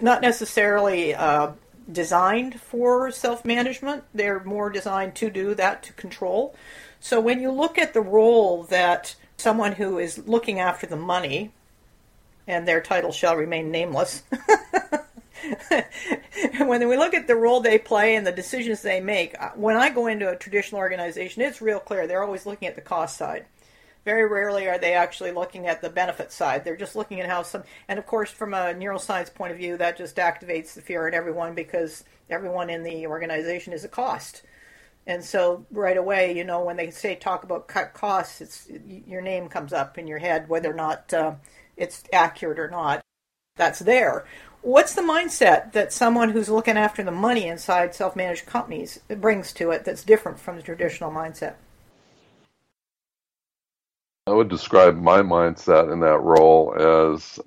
not 0.00 0.22
necessarily 0.22 1.14
uh, 1.14 1.52
designed 1.92 2.58
for 2.58 3.10
self 3.10 3.44
management. 3.44 4.04
They're 4.14 4.42
more 4.42 4.70
designed 4.70 5.14
to 5.16 5.28
do 5.28 5.54
that, 5.56 5.82
to 5.82 5.92
control. 5.92 6.56
So 7.00 7.20
when 7.20 7.40
you 7.40 7.52
look 7.52 7.76
at 7.76 7.92
the 7.92 8.00
role 8.00 8.62
that 8.64 9.14
someone 9.36 9.72
who 9.72 9.98
is 9.98 10.26
looking 10.26 10.58
after 10.58 10.86
the 10.86 10.96
money, 10.96 11.52
and 12.46 12.66
their 12.66 12.80
title 12.80 13.12
shall 13.12 13.36
remain 13.36 13.70
nameless, 13.70 14.22
when 16.58 16.88
we 16.88 16.96
look 16.96 17.14
at 17.14 17.26
the 17.26 17.36
role 17.36 17.60
they 17.60 17.78
play 17.78 18.16
and 18.16 18.26
the 18.26 18.32
decisions 18.32 18.82
they 18.82 19.00
make, 19.00 19.36
when 19.54 19.76
I 19.76 19.90
go 19.90 20.06
into 20.06 20.30
a 20.30 20.36
traditional 20.36 20.80
organization, 20.80 21.42
it's 21.42 21.60
real 21.60 21.80
clear. 21.80 22.06
They're 22.06 22.22
always 22.22 22.46
looking 22.46 22.68
at 22.68 22.74
the 22.74 22.80
cost 22.80 23.16
side. 23.16 23.46
Very 24.04 24.26
rarely 24.28 24.68
are 24.68 24.78
they 24.78 24.92
actually 24.92 25.32
looking 25.32 25.66
at 25.66 25.80
the 25.80 25.88
benefit 25.88 26.30
side. 26.30 26.62
They're 26.62 26.76
just 26.76 26.94
looking 26.94 27.20
at 27.20 27.28
how 27.28 27.42
some, 27.42 27.64
and 27.88 27.98
of 27.98 28.06
course, 28.06 28.30
from 28.30 28.52
a 28.52 28.74
neuroscience 28.74 29.32
point 29.32 29.52
of 29.52 29.58
view, 29.58 29.78
that 29.78 29.96
just 29.96 30.16
activates 30.16 30.74
the 30.74 30.82
fear 30.82 31.08
in 31.08 31.14
everyone 31.14 31.54
because 31.54 32.04
everyone 32.28 32.68
in 32.68 32.82
the 32.82 33.06
organization 33.06 33.72
is 33.72 33.84
a 33.84 33.88
cost. 33.88 34.42
And 35.06 35.24
so 35.24 35.66
right 35.70 35.96
away, 35.96 36.36
you 36.36 36.44
know, 36.44 36.64
when 36.64 36.76
they 36.76 36.90
say 36.90 37.14
talk 37.14 37.44
about 37.44 37.68
cut 37.68 37.94
costs, 37.94 38.40
it's 38.40 38.68
your 39.06 39.20
name 39.20 39.48
comes 39.48 39.72
up 39.72 39.98
in 39.98 40.06
your 40.06 40.18
head, 40.18 40.48
whether 40.48 40.70
or 40.70 40.74
not 40.74 41.12
uh, 41.12 41.34
it's 41.76 42.04
accurate 42.12 42.58
or 42.58 42.68
not. 42.68 43.02
That's 43.56 43.80
there. 43.80 44.26
What's 44.64 44.94
the 44.94 45.02
mindset 45.02 45.72
that 45.72 45.92
someone 45.92 46.30
who's 46.30 46.48
looking 46.48 46.78
after 46.78 47.02
the 47.02 47.10
money 47.10 47.48
inside 47.48 47.94
self-managed 47.94 48.46
companies 48.46 48.98
brings 49.08 49.52
to 49.52 49.70
it 49.72 49.84
that's 49.84 50.02
different 50.02 50.40
from 50.40 50.56
the 50.56 50.62
traditional 50.62 51.10
mindset? 51.10 51.56
I 54.26 54.30
would 54.30 54.48
describe 54.48 54.96
my 54.96 55.18
mindset 55.18 55.92
in 55.92 56.00
that 56.00 56.18
role 56.20 56.74
as 57.12 57.38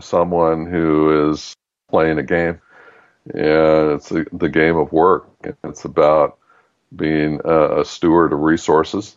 someone 0.00 0.66
who 0.66 1.30
is 1.30 1.54
playing 1.88 2.18
a 2.18 2.24
game, 2.24 2.60
and 3.32 3.92
it's 3.92 4.10
a, 4.10 4.24
the 4.32 4.48
game 4.48 4.76
of 4.76 4.90
work. 4.90 5.28
It's 5.62 5.84
about 5.84 6.38
being 6.96 7.40
a, 7.44 7.82
a 7.82 7.84
steward 7.84 8.32
of 8.32 8.40
resources 8.40 9.16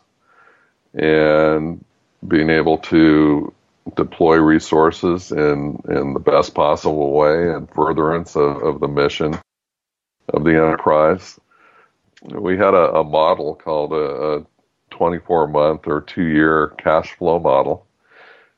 and 0.94 1.84
being 2.28 2.52
able 2.52 2.78
to 2.78 3.52
deploy 3.96 4.38
resources 4.38 5.32
in, 5.32 5.82
in 5.90 6.14
the 6.14 6.20
best 6.20 6.54
possible 6.54 7.12
way 7.14 7.52
and 7.52 7.70
furtherance 7.72 8.36
of, 8.36 8.62
of 8.64 8.80
the 8.80 8.88
mission 8.88 9.40
of 10.30 10.44
the 10.44 10.52
enterprise. 10.52 11.40
We 12.24 12.58
had 12.58 12.74
a, 12.74 12.94
a 12.94 13.04
model 13.04 13.56
called 13.56 13.94
a, 13.94 13.96
a 13.96 14.46
24 14.92 15.48
month 15.48 15.88
or 15.88 16.02
two 16.02 16.26
year 16.26 16.68
cash 16.78 17.14
flow 17.16 17.40
model. 17.40 17.86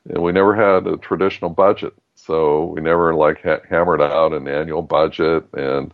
And 0.08 0.22
we 0.22 0.32
never 0.32 0.54
had 0.54 0.86
a 0.86 0.98
traditional 0.98 1.50
budget. 1.50 1.94
So 2.14 2.66
we 2.66 2.80
never 2.80 3.14
like 3.14 3.42
ha- 3.42 3.62
hammered 3.68 4.02
out 4.02 4.32
an 4.32 4.48
annual 4.48 4.82
budget 4.82 5.44
and 5.54 5.92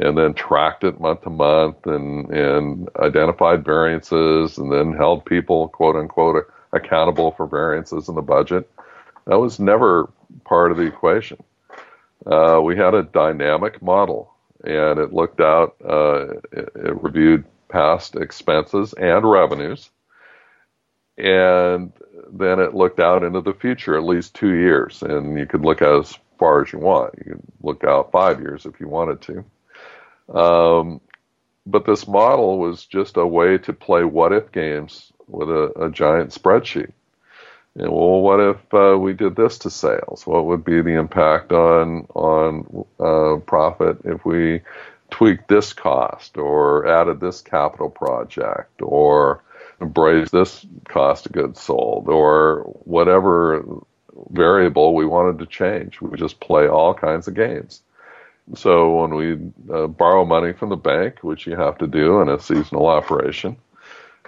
and 0.00 0.16
then 0.16 0.34
tracked 0.34 0.84
it 0.84 1.00
month 1.00 1.22
to 1.22 1.30
month 1.30 1.86
and 1.86 2.30
and 2.30 2.88
identified 2.98 3.64
variances 3.64 4.58
and 4.58 4.70
then 4.72 4.92
held 4.92 5.24
people 5.24 5.68
quote 5.68 5.96
unquote 5.96 6.44
accountable 6.72 7.32
for 7.32 7.46
variances 7.46 8.08
in 8.08 8.14
the 8.14 8.22
budget. 8.22 8.70
That 9.26 9.38
was 9.38 9.58
never 9.58 10.10
part 10.44 10.70
of 10.70 10.78
the 10.78 10.84
equation. 10.84 11.42
Uh, 12.26 12.60
we 12.62 12.76
had 12.76 12.94
a 12.94 13.02
dynamic 13.02 13.80
model 13.80 14.34
and 14.64 14.98
it 14.98 15.12
looked 15.12 15.40
out, 15.40 15.76
uh, 15.84 16.34
it, 16.52 16.72
it 16.74 17.02
reviewed 17.02 17.44
past 17.68 18.16
expenses 18.16 18.92
and 18.94 19.28
revenues. 19.28 19.90
And 21.16 21.92
then 22.32 22.60
it 22.60 22.74
looked 22.74 23.00
out 23.00 23.22
into 23.22 23.40
the 23.40 23.54
future, 23.54 23.96
at 23.96 24.04
least 24.04 24.34
two 24.34 24.54
years. 24.54 25.02
And 25.02 25.38
you 25.38 25.46
could 25.46 25.64
look 25.64 25.82
as 25.82 26.16
far 26.38 26.62
as 26.62 26.72
you 26.72 26.78
want. 26.78 27.14
You 27.18 27.34
could 27.34 27.42
look 27.62 27.84
out 27.84 28.12
five 28.12 28.40
years 28.40 28.66
if 28.66 28.80
you 28.80 28.88
wanted 28.88 29.20
to. 29.22 30.38
Um, 30.38 31.00
but 31.66 31.86
this 31.86 32.06
model 32.06 32.58
was 32.58 32.84
just 32.86 33.16
a 33.16 33.26
way 33.26 33.58
to 33.58 33.72
play 33.72 34.04
what 34.04 34.32
if 34.32 34.52
games 34.52 35.12
with 35.28 35.48
a, 35.48 35.84
a 35.86 35.90
giant 35.90 36.30
spreadsheet. 36.30 36.92
And 37.74 37.90
well, 37.92 38.20
what 38.20 38.40
if 38.40 38.74
uh, 38.74 38.98
we 38.98 39.12
did 39.12 39.36
this 39.36 39.58
to 39.58 39.70
sales? 39.70 40.26
What 40.26 40.46
would 40.46 40.64
be 40.64 40.82
the 40.82 40.98
impact 40.98 41.52
on 41.52 42.06
on 42.14 42.86
uh, 42.98 43.40
profit 43.46 43.98
if 44.04 44.24
we 44.24 44.62
tweaked 45.10 45.48
this 45.48 45.72
cost 45.72 46.36
or 46.36 46.86
added 46.86 47.20
this 47.20 47.40
capital 47.40 47.88
project 47.88 48.82
or 48.82 49.42
embraced 49.80 50.32
this 50.32 50.66
cost 50.88 51.26
of 51.26 51.32
goods 51.32 51.60
sold 51.60 52.08
or 52.08 52.62
whatever 52.84 53.64
variable 54.30 54.94
we 54.94 55.06
wanted 55.06 55.38
to 55.38 55.46
change. 55.46 56.00
We 56.00 56.18
just 56.18 56.40
play 56.40 56.66
all 56.66 56.94
kinds 56.94 57.28
of 57.28 57.34
games. 57.34 57.82
So 58.54 59.02
when 59.02 59.14
we 59.14 59.38
uh, 59.72 59.86
borrow 59.86 60.24
money 60.24 60.52
from 60.52 60.70
the 60.70 60.76
bank, 60.76 61.18
which 61.22 61.46
you 61.46 61.54
have 61.54 61.78
to 61.78 61.86
do 61.86 62.20
in 62.20 62.28
a 62.28 62.40
seasonal 62.40 62.86
operation, 62.86 63.56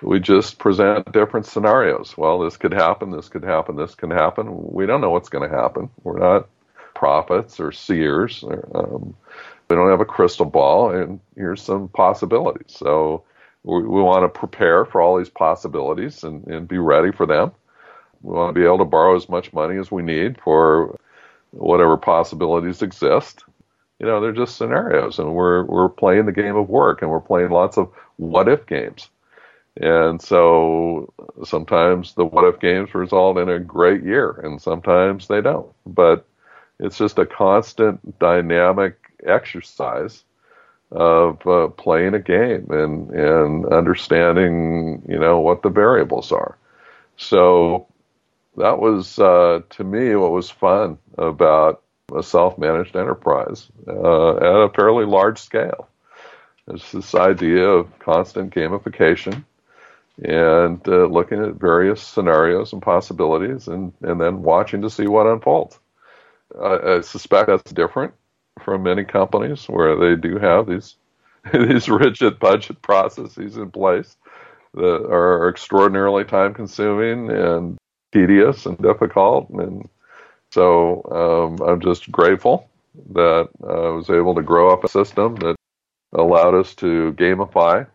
we 0.02 0.20
just 0.20 0.58
present 0.58 1.10
different 1.12 1.46
scenarios. 1.46 2.16
Well, 2.16 2.40
this 2.40 2.56
could 2.56 2.72
happen, 2.72 3.10
this 3.10 3.28
could 3.28 3.44
happen, 3.44 3.76
this 3.76 3.94
can 3.94 4.10
happen. 4.10 4.72
We 4.72 4.86
don't 4.86 5.00
know 5.00 5.10
what's 5.10 5.28
going 5.28 5.48
to 5.48 5.56
happen. 5.56 5.90
We're 6.02 6.18
not 6.18 6.48
prophets 6.94 7.60
or 7.60 7.72
seers. 7.72 8.42
Or, 8.42 8.68
um, 8.74 9.14
we 9.68 9.76
don't 9.76 9.90
have 9.90 10.00
a 10.00 10.04
crystal 10.04 10.46
ball, 10.46 10.90
and 10.90 11.20
here's 11.36 11.62
some 11.62 11.88
possibilities. 11.88 12.66
So 12.76 13.24
we, 13.62 13.82
we 13.82 14.02
want 14.02 14.24
to 14.24 14.38
prepare 14.38 14.84
for 14.84 15.00
all 15.00 15.16
these 15.18 15.28
possibilities 15.28 16.24
and, 16.24 16.46
and 16.46 16.66
be 16.66 16.78
ready 16.78 17.12
for 17.12 17.26
them. 17.26 17.52
We 18.22 18.34
want 18.34 18.54
to 18.54 18.60
be 18.60 18.66
able 18.66 18.78
to 18.78 18.84
borrow 18.84 19.16
as 19.16 19.28
much 19.28 19.52
money 19.52 19.78
as 19.78 19.90
we 19.90 20.02
need 20.02 20.40
for 20.42 20.98
whatever 21.52 21.96
possibilities 21.96 22.82
exist. 22.82 23.44
You 23.98 24.06
know, 24.06 24.20
they're 24.20 24.32
just 24.32 24.56
scenarios, 24.56 25.18
and 25.18 25.34
we're 25.34 25.64
we're 25.64 25.88
playing 25.88 26.26
the 26.26 26.32
game 26.32 26.56
of 26.56 26.68
work, 26.68 27.02
and 27.02 27.10
we're 27.10 27.20
playing 27.20 27.50
lots 27.50 27.76
of 27.76 27.90
what 28.16 28.48
if 28.48 28.66
games. 28.66 29.08
And 29.80 30.20
so 30.20 31.10
sometimes 31.44 32.12
the 32.14 32.24
what 32.24 32.44
if 32.44 32.60
games 32.60 32.94
result 32.94 33.38
in 33.38 33.48
a 33.48 33.58
great 33.58 34.04
year, 34.04 34.30
and 34.30 34.60
sometimes 34.60 35.26
they 35.26 35.40
don't. 35.40 35.72
But 35.86 36.26
it's 36.78 36.98
just 36.98 37.18
a 37.18 37.24
constant 37.24 38.18
dynamic 38.18 38.96
exercise 39.24 40.22
of 40.90 41.46
uh, 41.46 41.68
playing 41.68 42.14
a 42.14 42.18
game 42.18 42.66
and 42.70 43.10
and 43.10 43.66
understanding 43.66 45.02
you 45.08 45.18
know 45.18 45.40
what 45.40 45.62
the 45.62 45.70
variables 45.70 46.30
are. 46.30 46.58
So 47.16 47.86
that 48.58 48.80
was 48.80 49.18
uh, 49.18 49.62
to 49.70 49.84
me 49.84 50.14
what 50.14 50.32
was 50.32 50.50
fun 50.50 50.98
about 51.16 51.82
a 52.14 52.22
self-managed 52.22 52.96
enterprise 52.96 53.68
uh, 53.88 54.36
at 54.36 54.42
a 54.42 54.72
fairly 54.74 55.06
large 55.06 55.38
scale. 55.38 55.88
It's 56.66 56.92
this 56.92 57.14
idea 57.14 57.66
of 57.66 57.98
constant 57.98 58.52
gamification 58.54 59.44
and 60.24 60.86
uh, 60.88 61.06
looking 61.06 61.42
at 61.42 61.54
various 61.54 62.02
scenarios 62.02 62.72
and 62.72 62.82
possibilities, 62.82 63.68
and 63.68 63.92
and 64.02 64.20
then 64.20 64.42
watching 64.42 64.82
to 64.82 64.90
see 64.90 65.06
what 65.06 65.26
unfolds. 65.26 65.78
I, 66.60 66.96
I 66.96 67.00
suspect 67.00 67.48
that's 67.48 67.72
different 67.72 68.14
from 68.62 68.82
many 68.82 69.04
companies 69.04 69.66
where 69.66 69.96
they 69.96 70.20
do 70.20 70.38
have 70.38 70.66
these 70.66 70.96
these 71.52 71.88
rigid 71.88 72.38
budget 72.38 72.82
processes 72.82 73.56
in 73.56 73.70
place 73.70 74.16
that 74.74 75.06
are 75.10 75.48
extraordinarily 75.48 76.24
time 76.24 76.54
consuming 76.54 77.30
and 77.30 77.78
tedious 78.12 78.66
and 78.66 78.78
difficult 78.78 79.48
and 79.50 79.88
so 80.52 81.02
um, 81.60 81.66
I'm 81.66 81.80
just 81.80 82.10
grateful 82.10 82.68
that 83.12 83.48
I 83.62 83.88
was 83.90 84.10
able 84.10 84.34
to 84.34 84.42
grow 84.42 84.72
up 84.72 84.84
a 84.84 84.88
system 84.88 85.36
that 85.36 85.56
allowed 86.12 86.54
us 86.54 86.74
to 86.76 87.14
gamify 87.16 87.86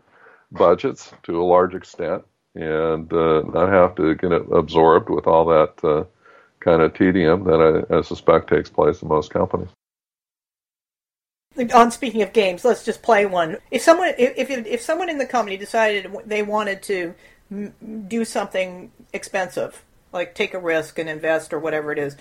budgets 0.52 1.12
to 1.24 1.42
a 1.42 1.44
large 1.44 1.76
extent 1.76 2.24
and 2.56 3.12
uh, 3.12 3.42
not 3.54 3.70
have 3.70 3.96
to 3.96 4.16
get 4.16 4.32
it 4.32 4.44
absorbed 4.52 5.10
with 5.10 5.28
all 5.28 5.46
that 5.46 5.74
uh, 5.84 6.04
kind 6.60 6.82
of 6.82 6.94
tedium 6.94 7.44
that 7.44 7.86
I, 7.92 7.98
I 7.98 8.02
suspect 8.02 8.50
takes 8.50 8.70
place 8.70 9.02
in 9.02 9.08
most 9.08 9.32
companies 9.32 9.70
on 11.74 11.92
speaking 11.92 12.22
of 12.22 12.34
games, 12.34 12.66
let's 12.66 12.84
just 12.84 13.02
play 13.02 13.26
one. 13.26 13.58
If 13.72 13.82
someone 13.82 14.14
if 14.18 14.50
if, 14.50 14.66
if 14.66 14.82
someone 14.82 15.10
in 15.10 15.18
the 15.18 15.26
company 15.26 15.58
decided 15.58 16.12
they 16.26 16.44
wanted 16.44 16.82
to 16.84 17.14
m- 17.52 18.06
do 18.08 18.26
something 18.26 18.92
expensive, 19.14 19.84
like 20.12 20.36
take 20.36 20.54
a 20.54 20.60
risk 20.60 21.00
and 21.00 21.10
invest 21.10 21.54
or 21.54 21.60
whatever 21.60 21.92
it 21.92 22.00
is, 22.00 22.18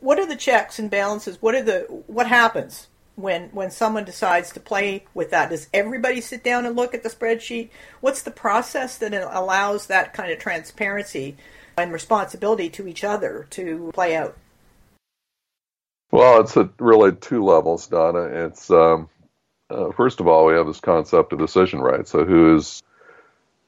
what 0.00 0.18
are 0.18 0.26
the 0.26 0.36
checks 0.36 0.78
and 0.78 0.90
balances? 0.90 1.40
What 1.40 1.54
are 1.54 1.62
the 1.62 1.80
what 2.06 2.26
happens 2.26 2.88
when 3.16 3.50
when 3.50 3.70
someone 3.70 4.04
decides 4.04 4.52
to 4.52 4.60
play 4.60 5.04
with 5.14 5.30
that? 5.30 5.50
Does 5.50 5.68
everybody 5.72 6.20
sit 6.20 6.42
down 6.42 6.66
and 6.66 6.76
look 6.76 6.94
at 6.94 7.02
the 7.02 7.08
spreadsheet? 7.08 7.70
What's 8.00 8.22
the 8.22 8.30
process 8.30 8.98
that 8.98 9.12
allows 9.12 9.86
that 9.86 10.14
kind 10.14 10.32
of 10.32 10.38
transparency 10.38 11.36
and 11.76 11.92
responsibility 11.92 12.68
to 12.70 12.86
each 12.86 13.04
other 13.04 13.46
to 13.50 13.90
play 13.94 14.16
out? 14.16 14.36
Well, 16.10 16.40
it's 16.40 16.56
at 16.56 16.70
really 16.78 17.12
two 17.12 17.44
levels, 17.44 17.86
Donna. 17.86 18.22
It's 18.22 18.70
um, 18.70 19.08
uh, 19.70 19.92
first 19.92 20.20
of 20.20 20.26
all, 20.26 20.46
we 20.46 20.54
have 20.54 20.66
this 20.66 20.80
concept 20.80 21.32
of 21.32 21.38
decision 21.38 21.80
rights. 21.80 22.10
So, 22.10 22.24
who 22.24 22.56
is 22.56 22.82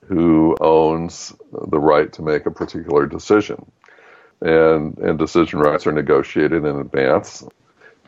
who 0.07 0.57
owns 0.61 1.33
the 1.53 1.79
right 1.79 2.13
to 2.15 2.23
make 2.23 2.47
a 2.47 2.51
particular 2.51 3.07
decision? 3.07 3.71
And 4.41 4.99
and 4.99 5.19
decision 5.19 5.61
rights 5.61 5.87
are 5.87 5.93
negotiated 5.93 6.65
in 6.65 6.77
advance. 6.77 7.45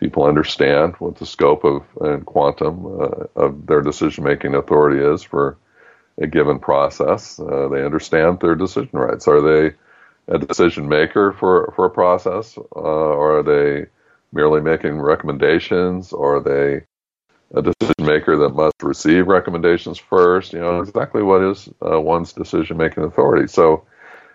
People 0.05 0.25
understand 0.25 0.97
what 0.99 1.17
the 1.17 1.25
scope 1.25 1.65
of 1.65 1.83
and 2.03 2.27
quantum 2.27 2.85
uh, 3.01 3.25
of 3.37 3.65
their 3.65 3.81
decision 3.81 4.23
making 4.23 4.55
authority 4.55 5.03
is 5.03 5.23
for 5.23 5.57
a 6.19 6.27
given 6.27 6.59
process. 6.59 7.41
Uh, 7.41 7.69
they 7.69 7.83
understand 7.83 8.39
their 8.39 8.55
decision 8.55 8.91
rights. 8.93 9.27
Are 9.27 9.41
they 9.41 9.75
a 10.29 10.37
decision 10.37 10.91
maker 10.91 11.33
for 11.33 11.73
for 11.75 11.87
a 11.87 11.91
process, 11.91 12.59
uh, 12.59 12.81
or 12.81 13.39
are 13.39 13.43
they 13.43 13.87
merely 14.31 14.61
making 14.61 15.01
recommendations, 15.01 16.13
or 16.13 16.37
are 16.37 16.41
they 16.43 16.85
a 17.59 17.63
decision 17.63 18.05
maker 18.05 18.37
that 18.37 18.51
must 18.51 18.83
receive 18.83 19.27
recommendations 19.27 19.97
first? 19.97 20.53
You 20.53 20.61
know 20.61 20.81
exactly 20.81 21.23
what 21.23 21.41
is 21.41 21.71
uh, 21.81 21.99
one's 21.99 22.35
decision 22.35 22.77
making 22.77 23.05
authority. 23.05 23.49
So, 23.49 23.87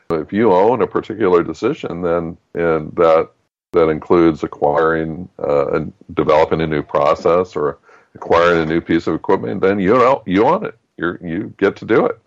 if 0.10 0.34
you 0.34 0.52
own 0.52 0.82
a 0.82 0.88
particular 0.88 1.44
decision, 1.44 2.02
then 2.02 2.38
and 2.56 2.92
that 2.96 3.30
that 3.72 3.90
includes 3.90 4.44
acquiring 4.44 5.30
uh, 5.40 5.72
and 5.72 5.94
developing 6.14 6.62
a 6.62 6.68
new 6.68 6.82
process 6.82 7.56
or 7.56 7.78
acquiring 8.16 8.62
a 8.62 8.66
new 8.66 8.82
piece 8.82 9.08
of 9.08 9.16
equipment, 9.16 9.62
then 9.62 9.80
you 9.80 9.94
know 9.94 10.24
you 10.26 10.46
own 10.46 10.66
it. 10.66 10.78
You 10.98 11.18
you 11.22 11.54
get 11.58 11.76
to 11.78 11.86
do 11.86 12.06
it. 12.06 12.20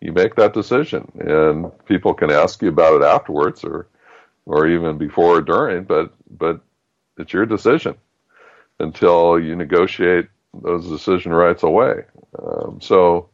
You 0.00 0.12
make 0.12 0.34
that 0.36 0.54
decision, 0.54 1.10
and 1.18 1.72
people 1.86 2.14
can 2.14 2.30
ask 2.30 2.62
you 2.62 2.68
about 2.68 3.00
it 3.00 3.04
afterwards, 3.04 3.64
or 3.64 3.88
or 4.44 4.66
even 4.66 4.98
before 4.98 5.38
or 5.38 5.42
during. 5.42 5.84
But 5.84 6.12
but 6.38 6.60
it's 7.18 7.32
your 7.32 7.46
decision 7.46 7.96
until 8.78 9.38
you 9.40 9.56
negotiate 9.56 10.28
those 10.62 10.88
decision 10.88 11.32
rights 11.32 11.62
away. 11.62 12.04
Um, 12.38 12.78
so 12.80 13.28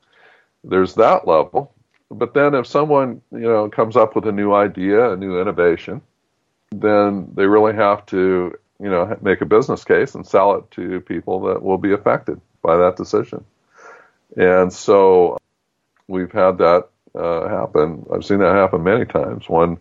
there's 0.64 0.94
that 0.94 1.26
level. 1.26 1.74
But 2.10 2.34
then 2.34 2.54
if 2.54 2.66
someone, 2.66 3.22
you 3.32 3.40
know, 3.40 3.68
comes 3.68 3.96
up 3.96 4.14
with 4.14 4.26
a 4.26 4.32
new 4.32 4.52
idea, 4.52 5.12
a 5.12 5.16
new 5.16 5.40
innovation, 5.40 6.02
then 6.80 7.32
they 7.34 7.46
really 7.46 7.74
have 7.74 8.04
to, 8.06 8.54
you 8.80 8.90
know, 8.90 9.16
make 9.20 9.40
a 9.40 9.46
business 9.46 9.84
case 9.84 10.14
and 10.14 10.26
sell 10.26 10.56
it 10.56 10.70
to 10.72 11.00
people 11.00 11.42
that 11.42 11.62
will 11.62 11.78
be 11.78 11.92
affected 11.92 12.40
by 12.62 12.76
that 12.76 12.96
decision. 12.96 13.44
And 14.36 14.72
so 14.72 15.38
we've 16.08 16.32
had 16.32 16.58
that 16.58 16.88
uh, 17.14 17.48
happen. 17.48 18.06
I've 18.12 18.24
seen 18.24 18.38
that 18.38 18.54
happen 18.54 18.82
many 18.82 19.04
times. 19.04 19.48
One 19.48 19.78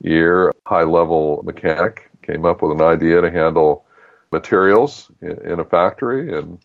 year, 0.00 0.50
a 0.50 0.52
high 0.66 0.84
level 0.84 1.42
mechanic 1.44 2.10
came 2.22 2.44
up 2.44 2.62
with 2.62 2.72
an 2.72 2.82
idea 2.82 3.20
to 3.20 3.30
handle 3.30 3.86
materials 4.30 5.10
in 5.22 5.58
a 5.58 5.64
factory 5.64 6.36
and 6.36 6.58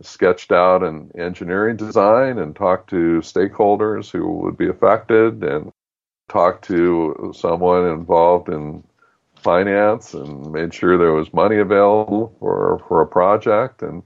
sketched 0.00 0.50
out 0.50 0.82
an 0.82 1.10
engineering 1.16 1.76
design 1.76 2.38
and 2.38 2.56
talked 2.56 2.90
to 2.90 3.20
stakeholders 3.20 4.10
who 4.10 4.38
would 4.38 4.56
be 4.56 4.68
affected 4.68 5.44
and 5.44 5.70
talked 6.28 6.64
to 6.64 7.32
someone 7.36 7.86
involved 7.86 8.48
in 8.48 8.82
finance 9.42 10.14
and 10.14 10.52
made 10.52 10.72
sure 10.72 10.96
there 10.96 11.12
was 11.12 11.32
money 11.32 11.58
available 11.58 12.34
for 12.38 12.82
for 12.88 13.02
a 13.02 13.06
project 13.06 13.82
and 13.82 14.02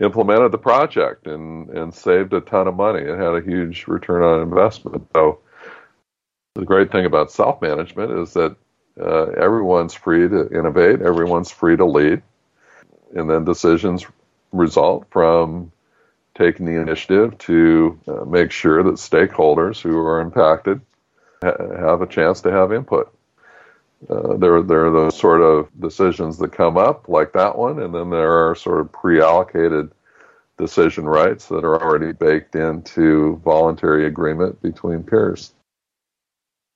implemented 0.00 0.52
the 0.52 0.58
project 0.58 1.26
and 1.26 1.68
and 1.70 1.94
saved 1.94 2.32
a 2.32 2.40
ton 2.40 2.68
of 2.68 2.76
money. 2.76 3.00
It 3.00 3.18
had 3.18 3.34
a 3.34 3.42
huge 3.44 3.86
return 3.86 4.22
on 4.22 4.40
investment. 4.40 5.08
So 5.12 5.40
the 6.54 6.64
great 6.64 6.92
thing 6.92 7.06
about 7.06 7.32
self 7.32 7.60
management 7.62 8.12
is 8.12 8.32
that 8.34 8.56
uh, 9.00 9.26
everyone's 9.30 9.94
free 9.94 10.28
to 10.28 10.48
innovate, 10.50 11.00
everyone's 11.00 11.50
free 11.50 11.76
to 11.76 11.84
lead, 11.84 12.22
and 13.14 13.30
then 13.30 13.44
decisions 13.44 14.06
result 14.52 15.06
from 15.10 15.72
taking 16.34 16.66
the 16.66 16.80
initiative 16.80 17.36
to 17.38 17.98
uh, 18.08 18.24
make 18.24 18.50
sure 18.50 18.82
that 18.82 18.94
stakeholders 18.94 19.80
who 19.80 19.98
are 19.98 20.20
impacted 20.20 20.80
ha- 21.42 21.56
have 21.78 22.02
a 22.02 22.06
chance 22.06 22.40
to 22.40 22.50
have 22.50 22.72
input. 22.72 23.14
Uh, 24.08 24.36
there, 24.36 24.62
there 24.62 24.86
are 24.86 24.90
those 24.90 25.18
sort 25.18 25.42
of 25.42 25.68
decisions 25.78 26.38
that 26.38 26.52
come 26.52 26.78
up, 26.78 27.08
like 27.08 27.32
that 27.34 27.56
one, 27.56 27.80
and 27.80 27.94
then 27.94 28.08
there 28.08 28.48
are 28.48 28.54
sort 28.54 28.80
of 28.80 28.90
pre-allocated 28.92 29.90
decision 30.56 31.04
rights 31.04 31.46
that 31.48 31.64
are 31.64 31.82
already 31.82 32.12
baked 32.12 32.54
into 32.54 33.36
voluntary 33.44 34.06
agreement 34.06 34.60
between 34.62 35.02
peers. 35.02 35.52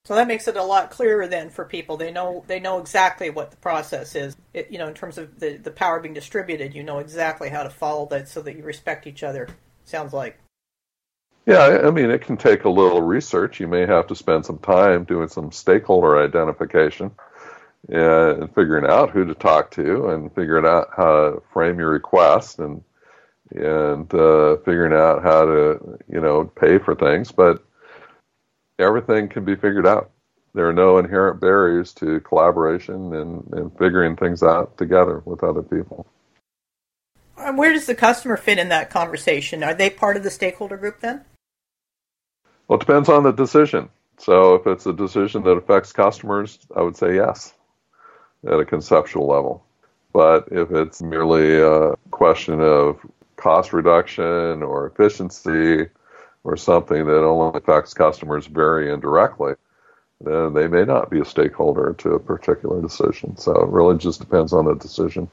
So 0.06 0.14
that 0.14 0.28
makes 0.28 0.48
it 0.48 0.56
a 0.56 0.62
lot 0.62 0.90
clearer 0.90 1.26
then 1.26 1.48
for 1.48 1.64
people. 1.64 1.96
They 1.96 2.12
know 2.12 2.44
they 2.46 2.60
know 2.60 2.78
exactly 2.78 3.30
what 3.30 3.50
the 3.50 3.56
process 3.56 4.14
is. 4.14 4.36
It, 4.52 4.70
you 4.70 4.76
know, 4.76 4.86
in 4.86 4.92
terms 4.92 5.16
of 5.16 5.40
the, 5.40 5.56
the 5.56 5.70
power 5.70 5.98
being 5.98 6.12
distributed, 6.12 6.74
you 6.74 6.82
know 6.82 6.98
exactly 6.98 7.48
how 7.48 7.62
to 7.62 7.70
follow 7.70 8.06
that 8.08 8.28
so 8.28 8.42
that 8.42 8.54
you 8.54 8.64
respect 8.64 9.06
each 9.06 9.22
other. 9.22 9.48
Sounds 9.84 10.12
like. 10.12 10.38
Yeah, 11.46 11.82
I 11.84 11.90
mean, 11.90 12.10
it 12.10 12.22
can 12.22 12.38
take 12.38 12.64
a 12.64 12.70
little 12.70 13.02
research. 13.02 13.60
You 13.60 13.68
may 13.68 13.84
have 13.86 14.06
to 14.06 14.14
spend 14.14 14.46
some 14.46 14.58
time 14.58 15.04
doing 15.04 15.28
some 15.28 15.52
stakeholder 15.52 16.22
identification 16.24 17.10
and 17.88 18.54
figuring 18.54 18.86
out 18.86 19.10
who 19.10 19.26
to 19.26 19.34
talk 19.34 19.70
to 19.72 20.08
and 20.08 20.34
figuring 20.34 20.64
out 20.64 20.88
how 20.96 21.30
to 21.30 21.42
frame 21.52 21.78
your 21.78 21.90
request 21.90 22.58
and 22.58 22.82
and 23.50 24.12
uh, 24.14 24.56
figuring 24.64 24.94
out 24.94 25.22
how 25.22 25.44
to 25.44 25.98
you 26.10 26.20
know 26.20 26.44
pay 26.44 26.78
for 26.78 26.94
things. 26.94 27.30
But 27.30 27.62
everything 28.78 29.28
can 29.28 29.44
be 29.44 29.54
figured 29.54 29.86
out. 29.86 30.10
There 30.54 30.68
are 30.68 30.72
no 30.72 30.96
inherent 30.98 31.40
barriers 31.40 31.92
to 31.94 32.20
collaboration 32.20 33.12
and, 33.14 33.46
and 33.52 33.72
figuring 33.76 34.16
things 34.16 34.42
out 34.42 34.78
together 34.78 35.20
with 35.26 35.42
other 35.42 35.62
people. 35.62 36.06
Where 37.36 37.72
does 37.72 37.86
the 37.86 37.94
customer 37.94 38.36
fit 38.36 38.58
in 38.58 38.68
that 38.70 38.88
conversation? 38.88 39.62
Are 39.62 39.74
they 39.74 39.90
part 39.90 40.16
of 40.16 40.22
the 40.22 40.30
stakeholder 40.30 40.76
group 40.76 41.00
then? 41.00 41.24
Well, 42.68 42.78
it 42.78 42.86
depends 42.86 43.08
on 43.08 43.22
the 43.22 43.32
decision. 43.32 43.88
So 44.18 44.54
if 44.54 44.66
it's 44.66 44.86
a 44.86 44.92
decision 44.92 45.42
that 45.44 45.50
affects 45.50 45.92
customers, 45.92 46.58
I 46.74 46.82
would 46.82 46.96
say 46.96 47.16
yes 47.16 47.54
at 48.46 48.60
a 48.60 48.64
conceptual 48.64 49.26
level. 49.26 49.64
But 50.12 50.48
if 50.50 50.70
it's 50.70 51.02
merely 51.02 51.60
a 51.60 51.94
question 52.10 52.60
of 52.60 53.00
cost 53.36 53.72
reduction 53.72 54.62
or 54.62 54.86
efficiency 54.86 55.88
or 56.44 56.56
something 56.56 57.04
that 57.06 57.24
only 57.24 57.58
affects 57.58 57.94
customers 57.94 58.46
very 58.46 58.92
indirectly, 58.92 59.54
then 60.20 60.54
they 60.54 60.68
may 60.68 60.84
not 60.84 61.10
be 61.10 61.20
a 61.20 61.24
stakeholder 61.24 61.94
to 61.98 62.12
a 62.12 62.20
particular 62.20 62.80
decision. 62.80 63.36
So 63.36 63.52
it 63.62 63.68
really 63.68 63.98
just 63.98 64.20
depends 64.20 64.52
on 64.52 64.66
the 64.66 64.74
decision. 64.74 65.30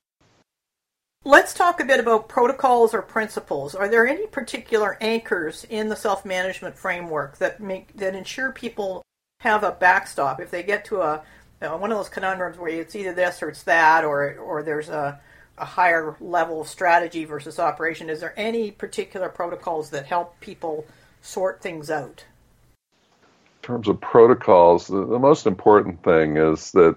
Let's 1.24 1.54
talk 1.54 1.80
a 1.80 1.86
bit 1.86 2.00
about 2.00 2.28
protocols 2.28 2.96
or 2.96 3.04
principles. 3.04 3.76
Are 3.76 3.88
there 3.88 4.08
any 4.08 4.26
particular 4.26 4.98
anchors 5.00 5.68
in 5.70 5.88
the 5.88 5.96
self-management 5.96 6.76
framework 6.76 7.38
that 7.38 7.60
make 7.60 7.96
that 7.98 8.16
ensure 8.16 8.52
people 8.52 9.04
have 9.42 9.64
a 9.64 9.72
backstop 9.72 10.40
if 10.40 10.50
they 10.50 10.64
get 10.64 10.84
to 10.86 11.02
a 11.02 11.22
you 11.62 11.68
know, 11.68 11.78
one 11.78 11.92
of 11.92 11.98
those 12.00 12.10
conundrums 12.10 12.58
where 12.58 12.70
it's 12.70 12.96
either 12.96 13.14
this 13.14 13.44
or 13.44 13.50
it's 13.50 13.62
that, 13.64 14.04
or 14.04 14.36
or 14.40 14.64
there's 14.64 14.90
a, 14.90 15.22
a 15.60 15.66
higher 15.66 16.16
level 16.20 16.62
of 16.62 16.68
strategy 16.68 17.24
versus 17.24 17.60
operation? 17.60 18.10
Is 18.10 18.22
there 18.22 18.34
any 18.36 18.72
particular 18.72 19.30
protocols 19.30 19.92
that 19.92 20.08
help 20.08 20.40
people 20.40 20.88
sort 21.22 21.62
things 21.62 21.92
out? 21.92 22.26
In 23.62 23.68
terms 23.68 23.88
of 23.88 24.02
protocols, 24.02 24.88
the, 24.88 25.06
the 25.06 25.20
most 25.20 25.46
important 25.46 26.04
thing 26.04 26.38
is 26.38 26.72
that 26.72 26.96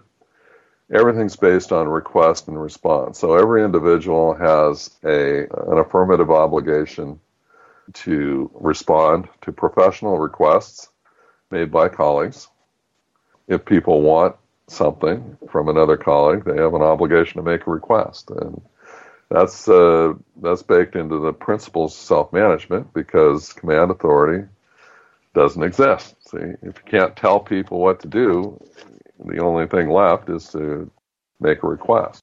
everything's 0.93 1.37
based 1.37 1.73
on 1.73 1.89
request 1.89 2.49
and 2.49 2.61
response. 2.61 3.19
So 3.19 3.35
every 3.35 3.65
individual 3.65 4.35
has 4.35 4.91
a 5.05 5.43
an 5.43 5.79
affirmative 5.79 6.31
obligation 6.31 7.21
to 7.93 8.51
respond 8.55 9.29
to 9.43 9.53
professional 9.53 10.19
requests 10.19 10.89
made 11.51 11.71
by 11.71 11.89
colleagues. 11.89 12.49
If 13.47 13.65
people 13.65 14.01
want 14.01 14.37
something 14.69 15.37
from 15.51 15.69
another 15.69 15.97
colleague, 15.97 16.45
they 16.45 16.57
have 16.57 16.75
an 16.75 16.83
obligation 16.83 17.37
to 17.37 17.43
make 17.43 17.67
a 17.67 17.71
request, 17.71 18.31
and 18.31 18.61
that's 19.31 19.69
uh, 19.69 20.15
that's 20.41 20.63
baked 20.63 20.97
into 20.97 21.19
the 21.19 21.33
principles 21.33 21.95
of 21.95 22.01
self-management 22.01 22.93
because 22.95 23.53
command 23.53 23.91
authority 23.91 24.47
doesn't 25.35 25.63
exist. 25.63 26.15
See, 26.31 26.39
if 26.39 26.63
you 26.63 26.73
can't 26.87 27.17
tell 27.17 27.41
people 27.41 27.81
what 27.81 28.01
to 28.01 28.09
do, 28.09 28.61
the 29.25 29.41
only 29.41 29.67
thing 29.67 29.91
left 29.91 30.29
is 30.29 30.49
to 30.49 30.91
make 31.41 31.63
a 31.63 31.67
request. 31.67 32.21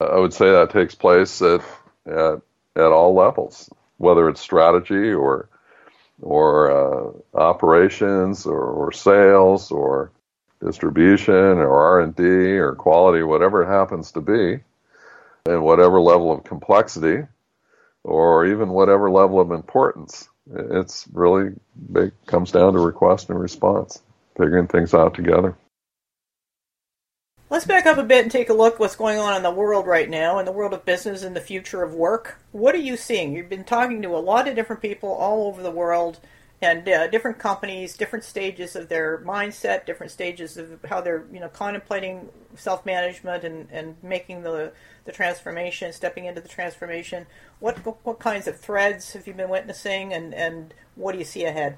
I 0.00 0.18
would 0.18 0.32
say 0.32 0.50
that 0.50 0.70
takes 0.70 0.94
place 0.94 1.40
at 1.42 1.62
at, 2.06 2.40
at 2.76 2.92
all 2.92 3.14
levels, 3.14 3.70
whether 3.98 4.28
it's 4.28 4.40
strategy 4.40 5.12
or 5.12 5.48
or 6.22 6.70
uh, 6.70 7.38
operations 7.38 8.46
or, 8.46 8.58
or, 8.58 8.90
sales 8.90 9.70
or 9.70 10.10
distribution 10.64 11.34
or 11.34 12.00
R&D 12.00 12.22
or 12.22 12.74
quality, 12.74 13.22
whatever 13.22 13.62
it 13.62 13.66
happens 13.66 14.12
to 14.12 14.22
be, 14.22 14.58
and 15.44 15.62
whatever 15.62 16.00
level 16.00 16.32
of 16.32 16.42
complexity 16.44 17.26
or 18.02 18.46
even 18.46 18.70
whatever 18.70 19.10
level 19.10 19.40
of 19.40 19.50
importance. 19.50 20.28
It's 20.54 21.06
really 21.12 21.52
it 21.96 22.14
comes 22.26 22.52
down 22.52 22.72
to 22.72 22.78
request 22.78 23.28
and 23.28 23.38
response, 23.38 24.00
figuring 24.38 24.68
things 24.68 24.94
out 24.94 25.14
together. 25.14 25.54
Let's 27.48 27.64
back 27.64 27.86
up 27.86 27.96
a 27.96 28.02
bit 28.02 28.24
and 28.24 28.32
take 28.32 28.48
a 28.48 28.54
look 28.54 28.80
what's 28.80 28.96
going 28.96 29.18
on 29.18 29.36
in 29.36 29.44
the 29.44 29.52
world 29.52 29.86
right 29.86 30.10
now, 30.10 30.40
in 30.40 30.46
the 30.46 30.52
world 30.52 30.74
of 30.74 30.84
business 30.84 31.22
and 31.22 31.36
the 31.36 31.40
future 31.40 31.84
of 31.84 31.94
work. 31.94 32.40
What 32.50 32.74
are 32.74 32.78
you 32.78 32.96
seeing? 32.96 33.34
You've 33.34 33.48
been 33.48 33.62
talking 33.62 34.02
to 34.02 34.16
a 34.16 34.18
lot 34.18 34.48
of 34.48 34.56
different 34.56 34.82
people 34.82 35.10
all 35.10 35.46
over 35.46 35.62
the 35.62 35.70
world 35.70 36.18
and 36.60 36.88
uh, 36.88 37.06
different 37.06 37.38
companies, 37.38 37.96
different 37.96 38.24
stages 38.24 38.74
of 38.74 38.88
their 38.88 39.18
mindset, 39.18 39.86
different 39.86 40.10
stages 40.10 40.56
of 40.56 40.84
how 40.88 41.00
they're 41.00 41.24
you 41.32 41.38
know 41.38 41.48
contemplating 41.48 42.30
self 42.56 42.84
management 42.84 43.44
and, 43.44 43.68
and 43.70 43.94
making 44.02 44.42
the 44.42 44.72
the 45.04 45.12
transformation, 45.12 45.92
stepping 45.92 46.24
into 46.24 46.40
the 46.40 46.48
transformation. 46.48 47.26
What 47.60 47.76
what 48.04 48.18
kinds 48.18 48.48
of 48.48 48.58
threads 48.58 49.12
have 49.12 49.28
you 49.28 49.34
been 49.34 49.50
witnessing, 49.50 50.12
and 50.12 50.34
and 50.34 50.74
what 50.96 51.12
do 51.12 51.18
you 51.18 51.24
see 51.24 51.44
ahead? 51.44 51.76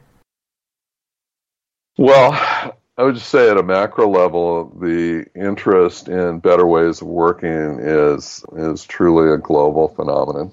Well, 1.98 2.74
I 2.98 3.04
would 3.04 3.14
just 3.14 3.30
say 3.30 3.48
at 3.48 3.56
a 3.56 3.62
macro 3.62 4.08
level, 4.08 4.76
the 4.80 5.24
interest 5.36 6.08
in 6.08 6.40
better 6.40 6.66
ways 6.66 7.00
of 7.00 7.06
working 7.06 7.78
is 7.78 8.44
is 8.56 8.84
truly 8.84 9.32
a 9.32 9.38
global 9.38 9.86
phenomenon. 9.86 10.50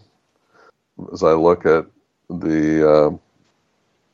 As 1.11 1.23
I 1.23 1.31
look 1.31 1.65
at 1.65 1.87
the 2.29 2.87
uh, 2.87 3.17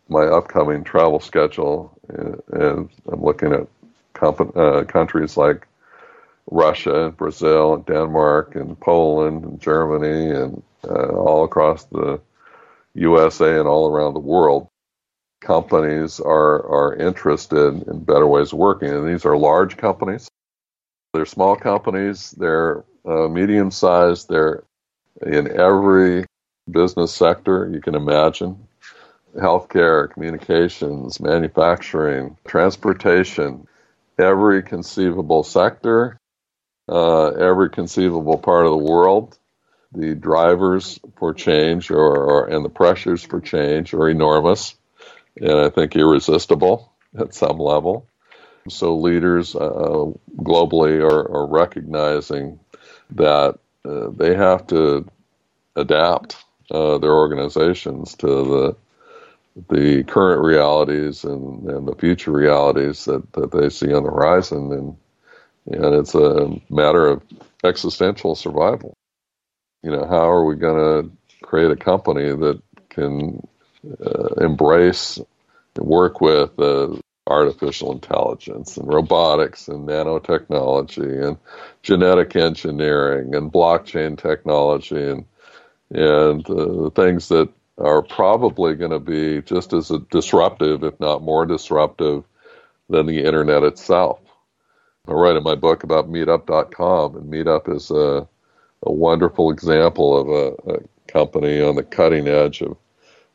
my 0.08 0.24
upcoming 0.28 0.86
travel 0.86 1.20
schedule, 1.20 1.92
uh, 2.10 2.38
and 2.54 2.90
I'm 3.12 3.22
looking 3.22 3.52
at 3.52 3.68
comp- 4.14 4.56
uh, 4.56 4.86
countries 4.86 5.36
like 5.36 5.68
Russia, 6.50 7.08
and 7.08 7.18
Brazil, 7.18 7.74
and 7.74 7.86
Denmark, 7.86 8.56
and 8.56 8.80
Poland, 8.80 9.44
and 9.44 9.60
Germany, 9.60 10.32
and 10.32 10.64
uh, 10.86 11.10
all 11.10 11.44
across 11.44 11.84
the 11.84 12.22
USA 12.94 13.60
and 13.60 13.68
all 13.68 13.92
around 13.92 14.14
the 14.14 14.20
world 14.22 14.71
companies 15.42 16.20
are, 16.20 16.66
are 16.66 16.96
interested 16.96 17.84
in 17.88 18.04
better 18.04 18.28
ways 18.28 18.54
of 18.54 18.60
working. 18.60 18.90
And 18.90 19.08
these 19.08 19.26
are 19.26 19.36
large 19.36 19.76
companies. 19.76 20.30
They're 21.14 21.26
small 21.26 21.56
companies. 21.56 22.32
They're 22.32 22.86
uh, 23.06 23.28
medium 23.28 23.72
sized. 23.72 24.30
They're 24.30 24.64
in 25.22 25.60
every 25.60 26.26
business 26.70 27.14
sector 27.14 27.70
you 27.74 27.82
can 27.82 27.96
imagine 27.96 28.68
healthcare, 29.36 30.12
communications, 30.12 31.20
manufacturing, 31.20 32.38
transportation, 32.46 33.68
every 34.20 34.62
conceivable 34.62 35.44
sector, 35.44 36.18
uh, 36.90 37.28
every 37.30 37.70
conceivable 37.70 38.38
part 38.38 38.66
of 38.66 38.72
the 38.72 38.92
world. 38.92 39.38
The 39.94 40.16
drivers 40.16 41.00
for 41.18 41.34
change 41.34 41.92
or, 41.92 41.98
or, 41.98 42.48
and 42.48 42.64
the 42.64 42.70
pressures 42.70 43.24
for 43.24 43.42
change 43.42 43.94
are 43.94 44.10
enormous 44.10 44.76
and 45.40 45.52
I 45.52 45.70
think 45.70 45.96
irresistible 45.96 46.92
at 47.18 47.34
some 47.34 47.58
level. 47.58 48.08
So 48.70 48.96
leaders 48.96 49.56
uh, 49.56 50.12
globally 50.38 51.02
are, 51.02 51.36
are, 51.36 51.48
recognizing 51.48 52.60
that 53.12 53.58
uh, 53.84 54.10
they 54.16 54.36
have 54.36 54.68
to 54.68 55.08
adapt 55.76 56.38
uh, 56.70 57.00
their 57.00 57.14
organizations 57.14 58.16
to 58.18 58.28
the 58.28 58.76
the 59.68 60.04
current 60.06 60.42
realities 60.42 61.26
and, 61.26 61.68
and 61.70 61.86
the 61.86 61.96
future 61.96 62.32
realities 62.32 63.04
that, 63.04 63.34
that 63.34 63.52
they 63.52 63.70
see 63.70 63.94
on 63.94 64.04
the 64.04 64.10
horizon 64.10 64.72
and 64.72 64.96
and 65.68 65.96
it's 65.96 66.16
a 66.16 66.60
matter 66.70 67.08
of 67.08 67.22
existential 67.64 68.36
survival. 68.36 68.94
You 69.84 69.92
know, 69.92 70.06
how 70.06 70.30
are 70.30 70.46
we 70.46 70.56
going 70.56 71.12
to 71.12 71.46
create 71.46 71.72
a 71.72 71.76
company 71.76 72.30
that 72.30 72.62
can 72.90 73.46
uh, 74.06 74.44
embrace 74.44 75.20
and 75.76 75.86
work 75.86 76.22
with 76.22 76.58
uh, 76.60 76.96
artificial 77.28 77.92
intelligence 77.92 78.78
and 78.78 78.92
robotics 78.92 79.68
and 79.68 79.88
nanotechnology 79.88 81.28
and 81.28 81.38
genetic 81.82 82.36
engineering 82.36 83.36
and 83.36 83.52
blockchain 83.52 84.18
technology 84.18 85.10
and 85.10 85.26
and 85.94 86.50
uh, 86.50 86.90
things 86.92 87.28
that 87.28 87.50
are 87.78 88.02
probably 88.02 88.76
going 88.76 88.92
to 88.92 89.00
be 89.00 89.42
just 89.42 89.74
as 89.74 89.92
disruptive, 90.10 90.84
if 90.84 90.98
not 91.00 91.22
more 91.22 91.46
disruptive, 91.46 92.24
than 92.90 93.08
the 93.08 93.24
internet 93.24 93.64
itself. 93.64 94.20
I 95.08 95.14
write 95.14 95.36
in 95.36 95.44
my 95.44 95.56
book 95.56 95.84
about 95.84 96.10
Meetup.com, 96.10 97.16
and 97.16 97.32
Meetup 97.32 97.74
is 97.76 97.92
a, 97.92 98.28
a 98.84 98.92
wonderful 98.92 99.52
example 99.52 100.18
of 100.18 100.30
a, 100.30 100.76
a 100.76 100.80
company 101.08 101.62
on 101.62 101.76
the 101.76 101.84
cutting 101.84 102.28
edge 102.28 102.62
of 102.62 102.78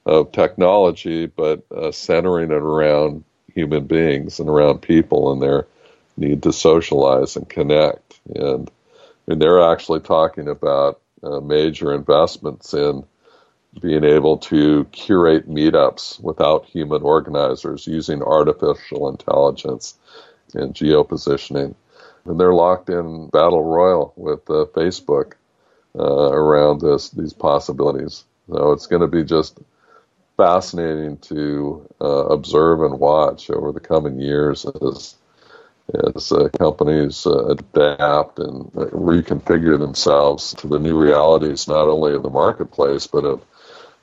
of 0.06 0.30
technology, 0.30 1.26
but 1.26 1.64
uh, 1.76 1.90
centering 1.90 2.50
it 2.52 2.54
around 2.54 3.24
human 3.52 3.86
beings 3.86 4.38
and 4.38 4.48
around 4.48 4.78
people 4.78 5.32
and 5.32 5.42
their 5.42 5.66
need 6.16 6.42
to 6.44 6.52
socialize 6.52 7.36
and 7.36 7.48
connect. 7.48 8.20
And, 8.34 8.70
and 9.26 9.42
they're 9.42 9.72
actually 9.72 10.00
talking 10.00 10.48
about 10.48 11.00
uh, 11.22 11.40
major 11.40 11.92
investments 11.92 12.72
in 12.72 13.04
being 13.80 14.04
able 14.04 14.38
to 14.38 14.84
curate 14.92 15.48
meetups 15.48 16.20
without 16.20 16.64
human 16.66 17.02
organizers 17.02 17.86
using 17.86 18.22
artificial 18.22 19.08
intelligence 19.08 19.94
and 20.54 20.72
geopositioning. 20.72 21.74
And 22.24 22.40
they're 22.40 22.54
locked 22.54 22.88
in 22.90 23.28
battle 23.28 23.62
royal 23.62 24.12
with 24.16 24.48
uh, 24.48 24.66
Facebook 24.74 25.32
uh, 25.98 26.02
around 26.02 26.80
this 26.80 27.10
these 27.10 27.32
possibilities. 27.32 28.24
So 28.48 28.72
it's 28.72 28.86
going 28.86 29.02
to 29.02 29.08
be 29.08 29.24
just 29.24 29.58
fascinating 30.36 31.16
to 31.18 31.86
uh, 32.00 32.26
observe 32.26 32.82
and 32.82 32.98
watch 32.98 33.50
over 33.50 33.72
the 33.72 33.80
coming 33.80 34.20
years 34.20 34.66
as 34.82 35.16
as 36.14 36.32
uh, 36.32 36.48
companies 36.58 37.26
uh, 37.26 37.46
adapt 37.46 38.38
and 38.40 38.64
reconfigure 38.72 39.78
themselves 39.78 40.52
to 40.54 40.66
the 40.66 40.78
new 40.80 40.98
realities, 40.98 41.68
not 41.68 41.88
only 41.88 42.14
of 42.14 42.22
the 42.22 42.30
marketplace, 42.30 43.06
but 43.06 43.24
of 43.24 43.40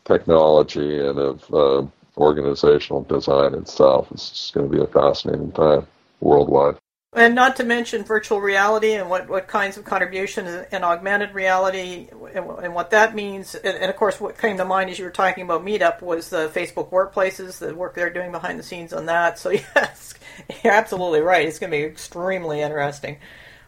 technology 0.06 1.00
and 1.00 1.20
of 1.20 1.54
uh, 1.54 1.86
organizational 2.18 3.04
design 3.04 3.54
itself. 3.54 4.08
It's 4.12 4.30
just 4.30 4.54
going 4.54 4.70
to 4.70 4.78
be 4.78 4.82
a 4.82 4.88
fascinating 4.88 5.52
time 5.52 5.86
worldwide. 6.22 6.83
And 7.16 7.36
not 7.36 7.58
to 7.58 7.64
mention 7.64 8.04
virtual 8.04 8.42
reality 8.42 8.94
and 8.94 9.08
what, 9.08 9.30
what 9.30 9.48
kinds 9.48 9.78
of 9.78 9.86
contribution 9.86 10.66
in 10.72 10.84
augmented 10.84 11.36
reality 11.36 12.08
and, 12.34 12.50
and 12.50 12.74
what 12.74 12.90
that 12.90 13.14
means. 13.14 13.54
And, 13.54 13.78
and, 13.78 13.90
of 13.92 13.96
course, 13.96 14.20
what 14.20 14.38
came 14.38 14.58
to 14.58 14.66
mind 14.66 14.90
as 14.90 14.98
you 14.98 15.06
were 15.06 15.12
talking 15.12 15.44
about 15.44 15.64
Meetup 15.64 16.02
was 16.02 16.30
the 16.30 16.50
Facebook 16.50 16.90
workplaces, 16.90 17.60
the 17.60 17.76
work 17.76 17.94
they're 17.94 18.10
doing 18.10 18.32
behind 18.32 18.58
the 18.58 18.64
scenes 18.64 18.94
on 18.94 19.06
that. 19.06 19.38
So, 19.38 19.50
yes, 19.76 20.16
you're 20.64 20.74
absolutely 20.74 21.22
right. 21.22 21.48
It's 21.48 21.60
going 21.60 21.72
to 21.72 21.78
be 21.78 21.84
extremely 21.84 22.62
interesting. 22.62 23.18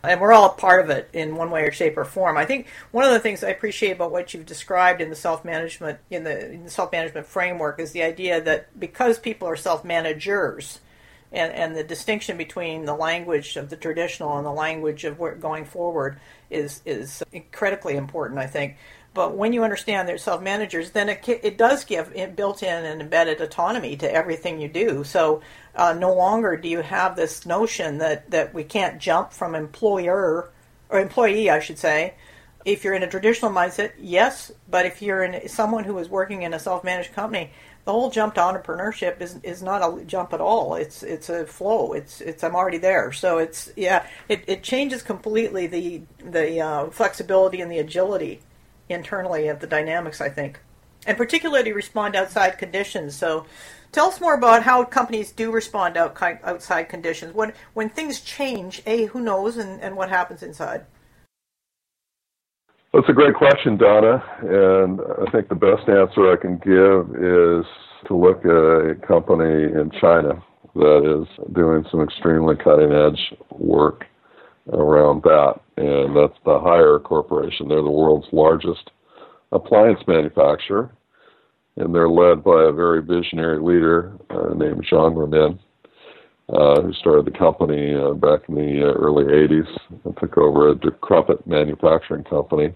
And 0.10 0.22
we're 0.22 0.34
all 0.34 0.52
a 0.52 0.54
part 0.54 0.84
of 0.84 0.90
it 0.90 1.10
in 1.14 1.36
one 1.36 1.52
way 1.52 1.64
or 1.64 1.72
shape 1.72 1.98
or 1.98 2.06
form. 2.06 2.38
I 2.38 2.46
think 2.46 2.68
one 2.92 3.06
of 3.06 3.12
the 3.12 3.20
things 3.20 3.44
I 3.44 3.50
appreciate 3.50 3.92
about 3.92 4.12
what 4.12 4.34
you've 4.34 4.46
described 4.46 5.02
in 5.02 5.10
the 5.10 5.16
self 5.16 5.46
management 5.46 6.00
in 6.10 6.24
the, 6.24 6.52
in 6.52 6.64
the 6.64 6.70
self 6.70 6.92
management 6.92 7.28
framework 7.28 7.80
is 7.80 7.92
the 7.92 8.04
idea 8.04 8.42
that 8.42 8.80
because 8.80 9.20
people 9.20 9.48
are 9.48 9.56
self 9.56 9.84
managers, 9.84 10.80
and, 11.36 11.52
and 11.54 11.76
the 11.76 11.84
distinction 11.84 12.38
between 12.38 12.86
the 12.86 12.96
language 12.96 13.58
of 13.58 13.70
the 13.70 13.76
traditional 13.76 14.38
and 14.38 14.46
the 14.46 14.52
language 14.52 15.04
of 15.04 15.20
going 15.40 15.66
forward 15.66 16.20
is 16.50 16.82
is 16.86 17.22
critically 17.52 17.96
important, 17.96 18.40
I 18.40 18.48
think. 18.48 18.78
But 19.16 19.38
when 19.38 19.54
you 19.54 19.64
understand 19.64 20.10
they're 20.10 20.18
self 20.18 20.42
managers, 20.42 20.92
then 20.92 21.08
it, 21.08 21.28
it 21.28 21.58
does 21.58 21.86
give 21.86 22.14
built 22.36 22.62
in 22.62 22.86
and 22.86 23.02
embedded 23.02 23.40
autonomy 23.40 23.96
to 23.98 24.14
everything 24.14 24.60
you 24.60 24.68
do. 24.68 25.06
So 25.06 25.42
uh, 25.74 25.94
no 25.94 26.14
longer 26.14 26.58
do 26.58 26.68
you 26.68 26.82
have 26.82 27.16
this 27.16 27.46
notion 27.46 28.00
that, 28.00 28.30
that 28.32 28.54
we 28.54 28.66
can't 28.66 29.00
jump 29.00 29.32
from 29.32 29.56
employer 29.56 30.50
or 30.90 31.00
employee, 31.00 31.50
I 31.50 31.60
should 31.60 31.80
say. 31.80 32.16
If 32.66 32.84
you're 32.84 32.96
in 32.96 33.04
a 33.04 33.08
traditional 33.08 33.52
mindset, 33.52 33.92
yes, 34.00 34.52
but 34.68 34.88
if 34.88 35.00
you're 35.00 35.24
in 35.24 35.48
someone 35.48 35.84
who 35.84 35.98
is 36.00 36.10
working 36.10 36.42
in 36.42 36.54
a 36.54 36.60
self 36.60 36.84
managed 36.84 37.14
company, 37.14 37.52
the 37.86 37.92
whole 37.92 38.10
jump 38.10 38.34
to 38.36 38.42
entrepreneurship 38.42 39.22
is 39.22 39.38
is 39.44 39.62
not 39.62 39.82
a 39.82 40.04
jump 40.06 40.34
at 40.34 40.42
all. 40.42 40.74
It's 40.74 41.04
it's 41.04 41.30
a 41.30 41.46
flow. 41.46 41.94
It's 41.94 42.20
it's 42.22 42.44
I'm 42.44 42.56
already 42.56 42.80
there. 42.80 43.12
So 43.12 43.38
it's 43.38 43.72
yeah. 43.76 44.08
It, 44.28 44.44
it 44.48 44.64
changes 44.64 45.04
completely 45.04 45.68
the 45.68 46.02
the 46.20 46.60
uh, 46.60 46.90
flexibility 46.90 47.62
and 47.62 47.72
the 47.72 47.78
agility 47.78 48.42
internally 48.90 49.48
of 49.48 49.60
the 49.60 49.68
dynamics. 49.68 50.20
I 50.20 50.30
think, 50.30 50.60
and 51.06 51.16
particularly 51.16 51.72
respond 51.72 52.16
outside 52.16 52.58
conditions. 52.58 53.16
So. 53.16 53.46
Tell 53.92 54.08
us 54.08 54.20
more 54.20 54.34
about 54.34 54.64
how 54.64 54.84
companies 54.84 55.32
do 55.32 55.52
respond 55.52 55.96
out, 55.96 56.22
outside 56.22 56.90
conditions. 56.90 57.34
When 57.34 57.54
when 57.74 57.88
things 57.88 58.20
change, 58.20 58.82
a 58.86 59.06
who 59.06 59.22
knows, 59.22 59.56
and, 59.56 59.80
and 59.80 59.96
what 59.96 60.10
happens 60.10 60.44
inside. 60.44 60.86
That's 62.96 63.10
a 63.10 63.14
great 63.14 63.36
question, 63.36 63.76
Donna. 63.76 64.24
And 64.40 65.02
I 65.28 65.30
think 65.30 65.50
the 65.50 65.56
best 65.56 65.90
answer 65.90 66.32
I 66.32 66.38
can 66.38 66.56
give 66.60 67.12
is 67.22 67.66
to 68.08 68.16
look 68.16 68.46
at 68.46 68.52
a 68.52 68.96
company 69.06 69.66
in 69.66 69.92
China 70.00 70.42
that 70.76 71.04
is 71.04 71.46
doing 71.54 71.84
some 71.92 72.00
extremely 72.00 72.56
cutting 72.56 72.94
edge 72.94 73.34
work 73.52 74.06
around 74.72 75.24
that. 75.24 75.56
And 75.76 76.16
that's 76.16 76.40
the 76.46 76.58
Haier 76.58 77.04
Corporation. 77.04 77.68
They're 77.68 77.82
the 77.82 77.92
world's 77.92 78.32
largest 78.32 78.92
appliance 79.52 80.00
manufacturer. 80.08 80.90
And 81.76 81.94
they're 81.94 82.08
led 82.08 82.46
by 82.46 82.64
a 82.64 82.72
very 82.72 83.02
visionary 83.02 83.60
leader 83.60 84.14
uh, 84.30 84.54
named 84.54 84.88
Zhang 84.90 85.16
Ruimin, 85.16 85.60
uh, 86.48 86.82
who 86.82 86.94
started 86.94 87.26
the 87.26 87.38
company 87.38 87.94
uh, 87.94 88.14
back 88.14 88.48
in 88.48 88.56
the 88.56 88.88
uh, 88.88 88.94
early 88.94 89.26
80s 89.26 89.68
and 90.06 90.16
took 90.18 90.38
over 90.38 90.70
a 90.70 90.76
decrepit 90.76 91.46
manufacturing 91.46 92.24
company 92.24 92.74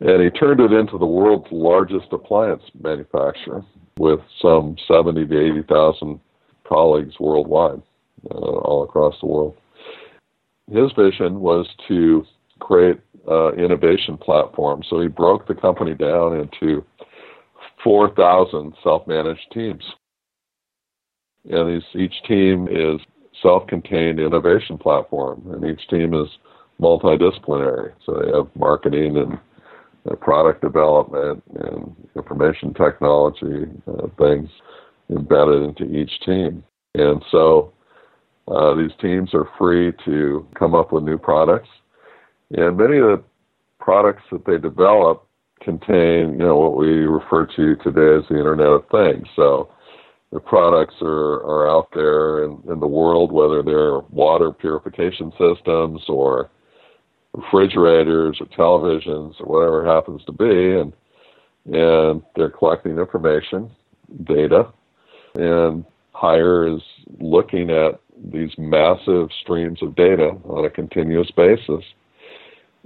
and 0.00 0.22
he 0.22 0.30
turned 0.30 0.60
it 0.60 0.72
into 0.72 0.98
the 0.98 1.06
world's 1.06 1.46
largest 1.50 2.12
appliance 2.12 2.62
manufacturer 2.82 3.62
with 3.98 4.20
some 4.42 4.76
70 4.88 5.26
to 5.26 5.40
80,000 5.40 6.20
colleagues 6.66 7.14
worldwide, 7.20 7.82
uh, 8.30 8.34
all 8.34 8.84
across 8.84 9.14
the 9.20 9.26
world. 9.26 9.54
His 10.70 10.90
vision 10.96 11.40
was 11.40 11.68
to 11.88 12.24
create 12.58 12.98
uh, 13.28 13.52
innovation 13.52 14.16
platform. 14.16 14.82
So 14.88 15.00
he 15.00 15.08
broke 15.08 15.46
the 15.46 15.54
company 15.54 15.94
down 15.94 16.38
into 16.38 16.84
4,000 17.82 18.74
self-managed 18.82 19.46
teams. 19.52 19.84
And 21.50 21.68
these, 21.68 21.88
each 21.94 22.14
team 22.26 22.68
is 22.68 23.00
self-contained 23.42 24.18
innovation 24.18 24.78
platform, 24.78 25.42
and 25.52 25.64
each 25.64 25.86
team 25.88 26.14
is 26.14 26.28
multidisciplinary. 26.80 27.92
So 28.04 28.14
they 28.14 28.36
have 28.36 28.48
marketing 28.56 29.18
and 29.18 29.38
uh, 30.10 30.14
product 30.16 30.60
development 30.60 31.42
and 31.54 31.94
information 32.16 32.74
technology 32.74 33.66
uh, 33.86 34.06
things 34.18 34.48
embedded 35.10 35.62
into 35.62 35.84
each 35.84 36.12
team. 36.24 36.62
And 36.94 37.22
so 37.30 37.72
uh, 38.48 38.74
these 38.74 38.92
teams 39.00 39.34
are 39.34 39.48
free 39.58 39.92
to 40.04 40.46
come 40.58 40.74
up 40.74 40.92
with 40.92 41.04
new 41.04 41.18
products. 41.18 41.68
And 42.50 42.76
many 42.76 42.98
of 42.98 43.04
the 43.04 43.22
products 43.78 44.22
that 44.30 44.44
they 44.46 44.58
develop 44.58 45.26
contain, 45.62 46.32
you 46.32 46.38
know, 46.38 46.56
what 46.56 46.76
we 46.76 46.88
refer 46.88 47.46
to 47.46 47.76
today 47.76 48.18
as 48.18 48.28
the 48.28 48.38
Internet 48.38 48.66
of 48.66 48.84
Things. 48.90 49.26
So 49.34 49.70
the 50.30 50.40
products 50.40 50.94
are, 51.00 51.42
are 51.44 51.70
out 51.70 51.88
there 51.94 52.44
in, 52.44 52.60
in 52.70 52.80
the 52.80 52.86
world, 52.86 53.32
whether 53.32 53.62
they're 53.62 54.00
water 54.10 54.52
purification 54.52 55.32
systems 55.38 56.02
or 56.08 56.50
refrigerators 57.34 58.40
or 58.40 58.46
televisions 58.46 59.34
or 59.40 59.46
whatever 59.46 59.84
happens 59.84 60.24
to 60.24 60.32
be, 60.32 60.78
and 60.78 60.92
and 61.66 62.22
they're 62.36 62.50
collecting 62.50 62.98
information, 62.98 63.70
data, 64.24 64.70
and 65.34 65.84
Haier 66.14 66.76
is 66.76 66.82
looking 67.20 67.70
at 67.70 68.00
these 68.32 68.50
massive 68.58 69.30
streams 69.40 69.82
of 69.82 69.96
data 69.96 70.36
on 70.44 70.64
a 70.64 70.70
continuous 70.70 71.30
basis 71.30 71.84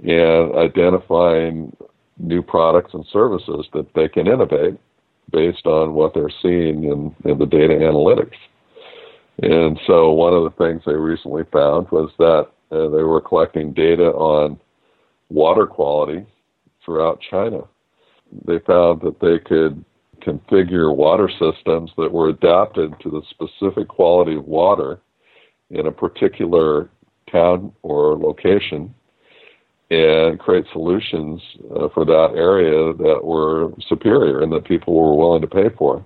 and 0.03 0.55
identifying 0.55 1.75
new 2.17 2.41
products 2.41 2.93
and 2.93 3.05
services 3.11 3.67
that 3.73 3.93
they 3.95 4.07
can 4.07 4.27
innovate 4.27 4.79
based 5.31 5.65
on 5.65 5.93
what 5.93 6.13
they're 6.13 6.31
seeing 6.41 6.85
in, 6.85 7.15
in 7.25 7.37
the 7.37 7.45
data 7.45 7.73
analytics. 7.73 8.37
And 9.41 9.79
so 9.85 10.11
one 10.11 10.33
of 10.33 10.43
the 10.43 10.57
things 10.57 10.81
they 10.85 10.93
recently 10.93 11.43
found 11.51 11.89
was 11.91 12.11
that 12.17 12.47
uh, 12.71 12.87
they 12.89 13.03
were 13.03 13.21
collecting 13.21 13.73
data 13.73 14.11
on 14.11 14.59
water 15.29 15.65
quality 15.65 16.25
throughout 16.83 17.19
China. 17.29 17.61
They 18.45 18.59
found 18.59 19.01
that 19.01 19.19
they 19.19 19.39
could 19.39 19.83
configure 20.21 20.95
water 20.95 21.29
systems 21.29 21.91
that 21.97 22.11
were 22.11 22.29
adapted 22.29 22.93
to 23.01 23.09
the 23.09 23.21
specific 23.29 23.87
quality 23.87 24.35
of 24.35 24.45
water 24.45 24.99
in 25.71 25.87
a 25.87 25.91
particular 25.91 26.89
town 27.31 27.71
or 27.83 28.17
location 28.17 28.93
and 29.91 30.39
create 30.39 30.65
solutions 30.71 31.41
uh, 31.75 31.89
for 31.93 32.05
that 32.05 32.33
area 32.35 32.93
that 32.93 33.23
were 33.23 33.71
superior 33.87 34.41
and 34.41 34.51
that 34.51 34.65
people 34.65 34.93
were 34.93 35.15
willing 35.15 35.41
to 35.41 35.47
pay 35.47 35.69
for. 35.77 36.05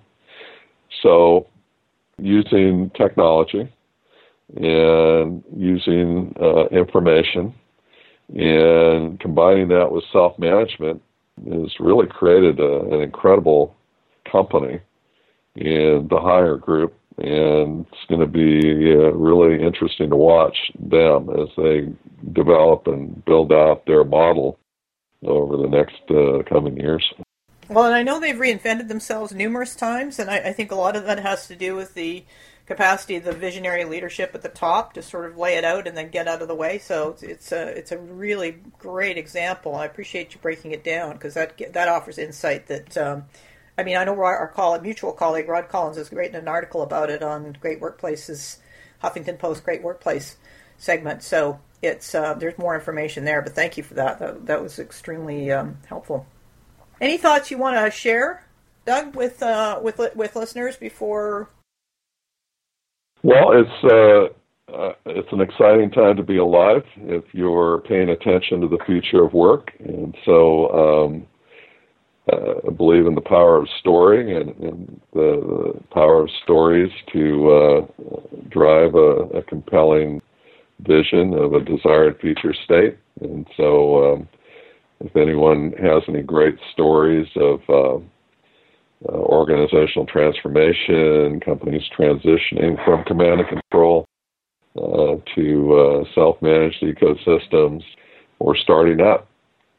So, 1.01 1.47
using 2.17 2.91
technology 2.91 3.69
and 4.55 5.43
using 5.55 6.35
uh, 6.39 6.65
information 6.67 7.53
and 8.29 9.19
combining 9.19 9.67
that 9.69 9.91
with 9.91 10.03
self 10.11 10.37
management 10.39 11.01
has 11.49 11.71
really 11.79 12.07
created 12.07 12.59
a, 12.59 12.81
an 12.91 13.01
incredible 13.01 13.75
company 14.31 14.79
in 15.55 16.07
the 16.09 16.17
Haier 16.17 16.59
group. 16.59 16.95
And 17.17 17.85
it's 17.91 18.05
going 18.09 18.21
to 18.21 18.27
be 18.27 18.91
uh, 18.91 19.11
really 19.11 19.63
interesting 19.63 20.09
to 20.09 20.15
watch 20.15 20.57
them 20.79 21.29
as 21.29 21.49
they 21.55 21.89
develop 22.31 22.87
and 22.87 23.23
build 23.25 23.51
out 23.51 23.85
their 23.85 24.03
model 24.03 24.57
over 25.23 25.57
the 25.57 25.67
next 25.67 26.01
uh, 26.09 26.41
coming 26.49 26.75
years. 26.77 27.07
Well, 27.69 27.85
and 27.85 27.93
I 27.93 28.01
know 28.03 28.19
they've 28.19 28.35
reinvented 28.35 28.87
themselves 28.87 29.31
numerous 29.31 29.75
times, 29.75 30.17
and 30.17 30.29
I, 30.29 30.37
I 30.37 30.53
think 30.53 30.71
a 30.71 30.75
lot 30.75 30.95
of 30.95 31.05
that 31.05 31.19
has 31.19 31.47
to 31.47 31.55
do 31.55 31.75
with 31.75 31.93
the 31.93 32.25
capacity 32.65 33.19
the 33.19 33.33
visionary 33.33 33.83
leadership 33.83 34.31
at 34.33 34.41
the 34.41 34.49
top 34.49 34.93
to 34.93 35.01
sort 35.01 35.25
of 35.25 35.37
lay 35.37 35.55
it 35.55 35.65
out 35.65 35.87
and 35.87 35.97
then 35.97 36.09
get 36.09 36.27
out 36.27 36.41
of 36.41 36.47
the 36.47 36.55
way. 36.55 36.79
So 36.79 37.09
it's, 37.11 37.23
it's 37.23 37.51
a 37.51 37.67
it's 37.67 37.91
a 37.91 37.97
really 37.97 38.57
great 38.79 39.17
example. 39.17 39.75
I 39.75 39.85
appreciate 39.85 40.33
you 40.33 40.39
breaking 40.41 40.71
it 40.71 40.83
down 40.83 41.13
because 41.13 41.33
that 41.33 41.57
that 41.73 41.87
offers 41.87 42.17
insight 42.17 42.67
that. 42.67 42.97
Um, 42.97 43.25
I 43.75 43.81
mean, 43.81 43.97
I 43.97 44.03
know 44.03 44.13
our, 44.21 44.47
colleague, 44.49 44.83
mutual 44.83 45.13
colleague 45.13 45.49
Rod 45.49 45.67
Collins 45.67 45.97
has 45.97 46.11
written 46.11 46.35
an 46.35 46.47
article 46.47 46.83
about 46.83 47.09
it 47.09 47.23
on 47.23 47.57
Great 47.59 47.81
Workplaces, 47.81 48.57
Huffington 49.03 49.39
Post 49.39 49.63
Great 49.63 49.81
Workplace 49.81 50.37
segment. 50.77 51.23
So 51.23 51.59
it's 51.81 52.13
uh, 52.13 52.35
there's 52.35 52.57
more 52.59 52.75
information 52.75 53.25
there. 53.25 53.41
But 53.41 53.55
thank 53.55 53.75
you 53.77 53.83
for 53.83 53.95
that. 53.95 54.19
That, 54.19 54.45
that 54.45 54.61
was 54.61 54.77
extremely 54.77 55.51
um, 55.51 55.79
helpful. 55.87 56.27
Any 57.01 57.17
thoughts 57.17 57.49
you 57.49 57.57
want 57.57 57.75
to 57.75 57.89
share, 57.89 58.45
Doug, 58.85 59.15
with 59.15 59.41
uh, 59.41 59.79
with 59.81 59.99
with 60.15 60.35
listeners 60.35 60.75
before 60.75 61.49
well, 63.23 63.51
it's 63.53 63.83
uh, 63.83 64.73
uh, 64.73 64.93
it's 65.05 65.31
an 65.31 65.41
exciting 65.41 65.91
time 65.91 66.17
to 66.17 66.23
be 66.23 66.37
alive 66.37 66.83
if 66.97 67.23
you're 67.33 67.79
paying 67.81 68.09
attention 68.09 68.61
to 68.61 68.67
the 68.67 68.83
future 68.85 69.23
of 69.23 69.33
work. 69.33 69.71
And 69.79 70.15
so 70.25 70.69
um, 70.69 71.27
uh, 72.31 72.67
I 72.67 72.71
believe 72.71 73.05
in 73.05 73.15
the 73.15 73.21
power 73.21 73.57
of 73.57 73.67
story 73.79 74.35
and, 74.35 74.49
and 74.59 75.01
the, 75.13 75.73
the, 75.75 75.79
power 75.93 76.23
of 76.23 76.29
stories 76.43 76.91
to 77.11 77.51
uh, 77.51 78.05
drive 78.49 78.95
a, 78.95 79.37
a, 79.37 79.43
compelling 79.43 80.21
vision 80.79 81.33
of 81.33 81.53
a 81.53 81.63
desired 81.63 82.19
future 82.19 82.53
state. 82.63 82.97
And 83.21 83.45
so 83.57 84.13
um, 84.13 84.29
if 85.01 85.15
anyone 85.15 85.73
has 85.81 86.03
any 86.07 86.23
great 86.23 86.55
stories 86.71 87.27
of 87.35 87.59
uh, 89.09 89.11
organizational 89.11 90.05
transformation, 90.05 91.39
companies 91.39 91.83
transitioning 91.97 92.83
from 92.85 93.03
command 93.05 93.41
and 93.41 93.49
control 93.49 94.05
uh, 94.77 95.15
to 95.35 95.73
uh, 95.73 96.03
self-managed 96.15 96.81
ecosystems 96.81 97.81
or 98.39 98.55
starting 98.55 99.01
up 99.01 99.27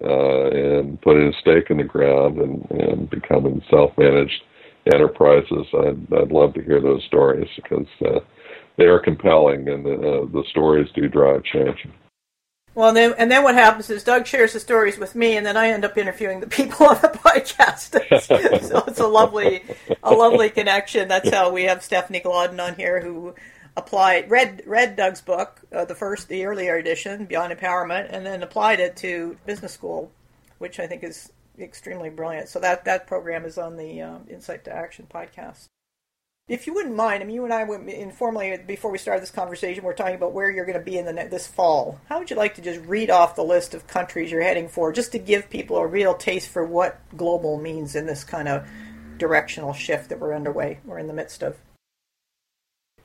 uh, 0.05 0.51
and 0.51 1.01
putting 1.03 1.29
a 1.29 1.41
stake 1.41 1.71
in 1.71 1.79
the 1.79 1.85
ground 1.85 2.39
and, 2.39 2.71
and 2.71 3.11
becoming 3.11 3.63
self-managed 3.71 4.43
enterprises. 4.93 5.67
I'd, 5.73 6.13
I'd 6.15 6.33
love 6.33 6.55
to 6.55 6.63
hear 6.63 6.81
those 6.81 7.03
stories 7.05 7.49
because 7.57 7.87
uh, 8.05 8.21
they 8.77 8.85
are 8.85 9.01
compelling 9.01 9.69
and 9.69 9.85
the, 9.85 10.29
the 10.33 10.45
stories 10.51 10.89
do 10.95 11.09
drive 11.09 11.43
change. 11.45 11.87
Well, 12.75 12.89
and 12.89 12.97
then, 12.97 13.15
and 13.19 13.31
then 13.31 13.45
what 13.45 13.55
happens 13.55 13.89
is 13.89 14.03
Doug 14.03 14.27
shares 14.27 14.53
the 14.53 14.61
stories 14.61 14.99
with 14.99 15.15
me, 15.15 15.37
and 15.37 15.47
then 15.47 15.57
I 15.57 15.69
end 15.69 15.85
up 15.85 15.97
interviewing 15.97 16.41
the 16.41 16.49
people 16.49 16.87
on 16.87 16.97
the 16.97 17.09
podcast. 17.25 17.93
so 18.69 18.85
it's 18.89 19.01
a 19.01 19.07
lovely, 19.07 19.63
a 20.03 20.13
lovely 20.13 20.51
connection. 20.51 21.07
That's 21.07 21.31
how 21.31 21.53
we 21.53 21.65
have 21.65 21.83
Stephanie 21.85 22.21
Glodden 22.21 22.59
on 22.59 22.75
here, 22.75 23.01
who 23.01 23.35
applied 23.77 24.31
read 24.31 24.63
read 24.67 24.97
Doug's 24.97 25.21
book, 25.21 25.61
uh, 25.73 25.85
the 25.85 25.95
first, 25.95 26.29
the 26.29 26.45
earlier 26.45 26.77
edition, 26.77 27.27
Beyond 27.27 27.57
Empowerment, 27.57 28.09
and 28.11 28.27
then 28.27 28.43
applied 28.43 28.81
it 28.81 28.97
to 28.97 29.37
business 29.47 29.73
school, 29.73 30.11
which 30.59 30.81
I 30.81 30.87
think 30.89 31.05
is 31.05 31.33
extremely 31.59 32.11
brilliant. 32.11 32.49
So 32.49 32.59
that 32.59 32.85
that 32.87 33.07
program 33.07 33.45
is 33.45 33.57
on 33.57 33.77
the 33.77 34.03
uh, 34.03 34.19
Insight 34.29 34.65
to 34.65 34.75
Action 34.75 35.07
podcast. 35.13 35.69
If 36.47 36.67
you 36.67 36.75
wouldn't 36.75 36.95
mind, 36.95 37.23
I 37.23 37.27
mean, 37.27 37.37
you 37.37 37.45
and 37.45 37.55
I 37.55 37.65
went 37.65 37.89
informally 37.89 38.55
before 38.67 38.91
we 38.91 38.99
started 38.99 39.23
this 39.23 39.31
conversation. 39.31 39.83
We're 39.83 39.95
talking 39.95 40.15
about 40.15 40.35
where 40.35 40.51
you're 40.51 40.67
going 40.67 40.79
to 40.79 40.85
be 40.85 40.99
in 40.99 41.07
the 41.07 41.27
this 41.31 41.47
fall. 41.47 41.99
How 42.11 42.19
would 42.19 42.29
you 42.29 42.37
like 42.37 42.55
to 42.57 42.61
just 42.61 42.85
read 42.85 43.09
off 43.09 43.35
the 43.35 43.43
list 43.43 43.73
of 43.73 43.87
countries 43.87 44.31
you're 44.31 44.43
heading 44.43 44.69
for, 44.69 44.93
just 44.93 45.13
to 45.13 45.19
give 45.19 45.49
people 45.49 45.79
a 45.79 45.87
real 45.87 46.13
taste 46.13 46.51
for 46.51 46.63
what 46.63 47.01
global 47.17 47.59
means 47.59 47.97
in 47.97 48.05
this 48.05 48.25
kind 48.25 48.47
of 48.47 48.69
directional 49.17 49.73
shift 49.73 50.11
that 50.11 50.21
we're 50.21 50.35
underway, 50.35 50.81
we're 50.85 50.99
in 50.99 51.07
the 51.07 51.15
midst 51.15 51.43
of? 51.43 51.57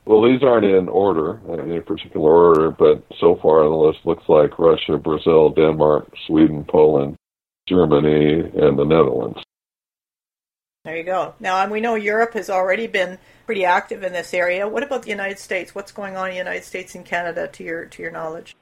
Well, 0.04 0.22
these 0.22 0.42
aren't 0.42 0.66
in 0.66 0.90
order, 0.90 1.40
in 1.48 1.60
any 1.60 1.80
particular 1.80 2.30
order, 2.30 2.70
but 2.70 3.02
so 3.20 3.38
far 3.40 3.62
the 3.62 3.70
list 3.70 4.00
looks 4.04 4.28
like 4.28 4.58
Russia, 4.58 4.98
Brazil, 4.98 5.48
Denmark, 5.48 6.12
Sweden, 6.26 6.66
Poland, 6.68 7.16
Germany, 7.66 8.40
and 8.54 8.78
the 8.78 8.84
Netherlands. 8.84 9.38
There 10.84 10.96
you 10.96 11.04
go. 11.04 11.34
Now, 11.38 11.68
we 11.68 11.82
know 11.82 11.94
Europe 11.94 12.32
has 12.32 12.48
already 12.48 12.86
been 12.86 13.18
pretty 13.44 13.66
active 13.66 14.02
in 14.02 14.14
this 14.14 14.32
area. 14.32 14.66
What 14.66 14.82
about 14.82 15.02
the 15.02 15.10
United 15.10 15.38
States? 15.38 15.74
What's 15.74 15.92
going 15.92 16.16
on 16.16 16.28
in 16.28 16.32
the 16.32 16.38
United 16.38 16.64
States 16.64 16.94
and 16.94 17.04
Canada, 17.04 17.48
to 17.48 17.62
your 17.62 17.84
to 17.84 18.02
your 18.02 18.10
knowledge? 18.10 18.56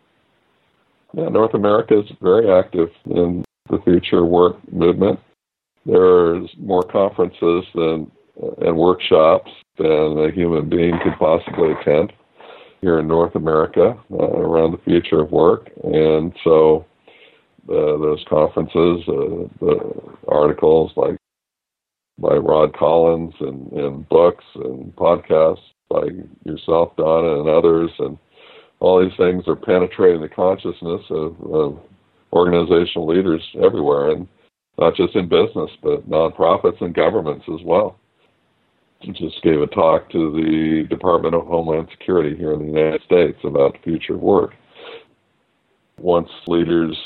Yeah, 1.15 1.29
North 1.29 1.55
America 1.55 2.01
is 2.01 2.11
very 2.21 2.51
active 2.51 2.89
in 3.05 3.45
the 3.71 3.79
future 3.85 4.25
work 4.25 4.57
movement. 4.73 5.21
There's 5.87 6.51
more 6.59 6.83
conferences 6.83 7.65
than 7.75 8.11
and 8.59 8.77
workshops 8.77 9.51
than 9.79 10.19
a 10.19 10.33
human 10.33 10.69
being 10.69 10.99
could 11.05 11.17
possibly 11.21 11.73
attend 11.73 12.13
here 12.81 12.99
in 12.99 13.07
North 13.07 13.37
America 13.37 13.97
uh, 14.13 14.17
around 14.17 14.73
the 14.73 14.79
future 14.79 15.21
of 15.21 15.31
work, 15.31 15.71
and 15.85 16.33
so 16.43 16.85
uh, 17.69 17.97
those 17.99 18.25
conferences, 18.29 19.05
uh, 19.09 19.49
the 19.61 20.03
articles 20.27 20.91
like 20.97 21.17
by 22.19 22.35
Rod 22.35 22.77
Collins 22.77 23.35
and, 23.41 23.73
and 23.73 24.09
books 24.09 24.45
and 24.55 24.95
podcasts 24.97 25.63
by 25.89 26.09
yourself, 26.45 26.95
Dawna, 26.97 27.41
and 27.41 27.49
others. 27.49 27.91
And 27.99 28.19
all 28.81 29.03
these 29.03 29.17
things 29.17 29.45
are 29.47 29.57
penetrating 29.57 30.21
the 30.21 30.29
consciousness 30.29 31.03
of, 31.11 31.37
of 31.51 31.79
organizational 32.33 33.07
leaders 33.07 33.43
everywhere, 33.65 34.11
and 34.11 34.29
not 34.79 34.95
just 34.95 35.17
in 35.17 35.29
business, 35.29 35.71
but 35.83 36.09
nonprofits 36.09 36.81
and 36.81 36.95
governments 36.95 37.45
as 37.53 37.65
well. 37.65 37.99
I 39.03 39.07
just 39.13 39.43
gave 39.43 39.61
a 39.61 39.67
talk 39.69 40.11
to 40.11 40.33
the 40.33 40.87
Department 40.89 41.35
of 41.35 41.47
Homeland 41.47 41.89
Security 41.91 42.37
here 42.37 42.53
in 42.53 42.61
the 42.61 42.67
United 42.67 43.03
States 43.03 43.39
about 43.45 43.75
the 43.75 43.79
future 43.85 44.15
of 44.15 44.21
work. 44.21 44.55
Once 45.99 46.29
leaders 46.47 46.97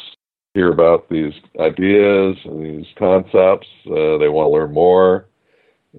hear 0.54 0.70
about 0.70 1.08
these 1.08 1.34
ideas 1.58 2.36
and 2.44 2.64
these 2.64 2.86
concepts. 2.96 3.68
Uh, 3.86 4.18
they 4.18 4.28
want 4.28 4.46
to 4.46 4.52
learn 4.52 4.72
more. 4.72 5.26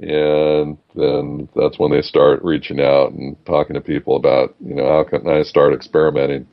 And 0.02 0.78
then 0.96 1.50
that's 1.56 1.78
when 1.78 1.92
they 1.92 2.02
start 2.02 2.44
reaching 2.44 2.82
out 2.82 3.12
and 3.12 3.36
talking 3.46 3.76
to 3.76 3.82
people 3.82 4.16
about, 4.16 4.56
you 4.60 4.74
know, 4.74 4.88
how 4.88 5.04
can 5.04 5.28
I 5.28 5.44
start 5.44 5.74
experimenting 5.74 6.48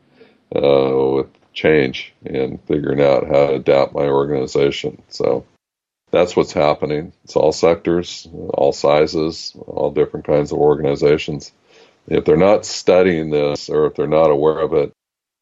uh, 0.54 0.60
with 1.14 1.26
change 1.52 2.12
and 2.24 2.62
figuring 2.66 3.00
out 3.00 3.26
how 3.26 3.46
to 3.46 3.54
adapt 3.54 3.94
my 3.94 4.06
organization. 4.06 5.02
So 5.08 5.46
that's 6.10 6.36
what's 6.36 6.52
happening. 6.52 7.12
It's 7.24 7.36
all 7.36 7.52
sectors, 7.52 8.28
all 8.32 8.72
sizes, 8.72 9.56
all 9.66 9.90
different 9.90 10.26
kinds 10.26 10.52
of 10.52 10.58
organizations. 10.58 11.52
If 12.08 12.24
they're 12.24 12.36
not 12.36 12.66
studying 12.66 13.30
this 13.30 13.68
or 13.68 13.86
if 13.86 13.94
they're 13.94 14.06
not 14.06 14.30
aware 14.30 14.58
of 14.58 14.74
it, 14.74 14.92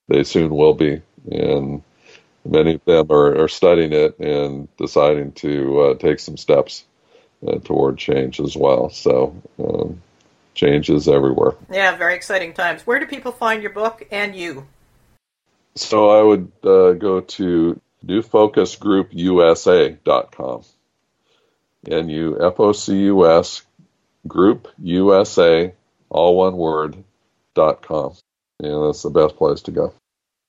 they 0.08 0.24
soon 0.24 0.54
will 0.54 0.74
be. 0.74 1.02
And 1.30 1.82
many 2.48 2.74
of 2.74 2.84
them 2.84 3.10
are, 3.10 3.44
are 3.44 3.48
studying 3.48 3.92
it 3.92 4.18
and 4.18 4.68
deciding 4.76 5.32
to 5.32 5.80
uh, 5.80 5.94
take 5.94 6.20
some 6.20 6.36
steps 6.36 6.84
uh, 7.46 7.58
toward 7.58 7.98
change 7.98 8.40
as 8.40 8.56
well. 8.56 8.88
So, 8.90 9.36
um, 9.58 10.02
change 10.54 10.90
is 10.90 11.08
everywhere. 11.08 11.54
Yeah, 11.70 11.96
very 11.96 12.14
exciting 12.14 12.54
times. 12.54 12.86
Where 12.86 12.98
do 12.98 13.06
people 13.06 13.32
find 13.32 13.62
your 13.62 13.72
book 13.72 14.06
and 14.10 14.34
you? 14.34 14.66
So, 15.74 16.08
I 16.10 16.22
would 16.22 16.50
uh, 16.64 16.94
go 16.94 17.20
to 17.20 17.80
nufocusgroupusa.com. 18.04 20.64
N 21.88 22.08
U 22.08 22.36
F 22.40 22.58
O 22.58 22.72
C 22.72 23.04
U 23.04 23.30
S 23.30 23.62
group 24.26 24.66
USA, 24.78 25.72
all 26.10 26.36
one 26.36 26.56
word, 26.56 26.96
dot 27.54 27.82
com. 27.82 28.14
And 28.60 28.86
that's 28.86 29.02
the 29.02 29.10
best 29.10 29.36
place 29.36 29.62
to 29.62 29.70
go. 29.70 29.94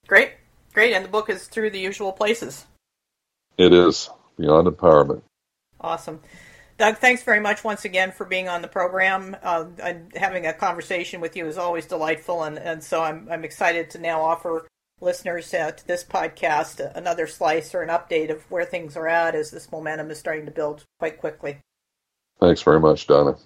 Great. 0.07 0.31
Great, 0.79 0.93
and 0.93 1.03
the 1.03 1.09
book 1.09 1.29
is 1.29 1.45
through 1.45 1.71
the 1.71 1.79
usual 1.81 2.13
places. 2.13 2.65
It 3.57 3.73
is 3.73 4.09
Beyond 4.37 4.65
Empowerment. 4.65 5.23
Awesome. 5.81 6.21
Doug, 6.77 6.99
thanks 6.99 7.21
very 7.21 7.41
much 7.41 7.65
once 7.65 7.83
again 7.83 8.13
for 8.13 8.23
being 8.23 8.47
on 8.47 8.61
the 8.61 8.69
program. 8.69 9.35
Uh, 9.43 9.65
having 10.15 10.45
a 10.45 10.53
conversation 10.53 11.19
with 11.19 11.35
you 11.35 11.45
is 11.47 11.57
always 11.57 11.85
delightful, 11.85 12.43
and, 12.43 12.57
and 12.57 12.81
so 12.81 13.03
I'm, 13.03 13.27
I'm 13.29 13.43
excited 13.43 13.89
to 13.89 13.97
now 13.97 14.21
offer 14.21 14.67
listeners 15.01 15.53
uh, 15.53 15.71
to 15.71 15.85
this 15.85 16.05
podcast 16.05 16.79
another 16.95 17.27
slice 17.27 17.75
or 17.75 17.81
an 17.81 17.89
update 17.89 18.31
of 18.31 18.49
where 18.49 18.63
things 18.63 18.95
are 18.95 19.09
at 19.09 19.35
as 19.35 19.51
this 19.51 19.69
momentum 19.73 20.09
is 20.09 20.17
starting 20.17 20.45
to 20.45 20.51
build 20.51 20.85
quite 20.97 21.19
quickly. 21.19 21.57
Thanks 22.39 22.61
very 22.61 22.79
much, 22.79 23.05
Dawna. 23.05 23.37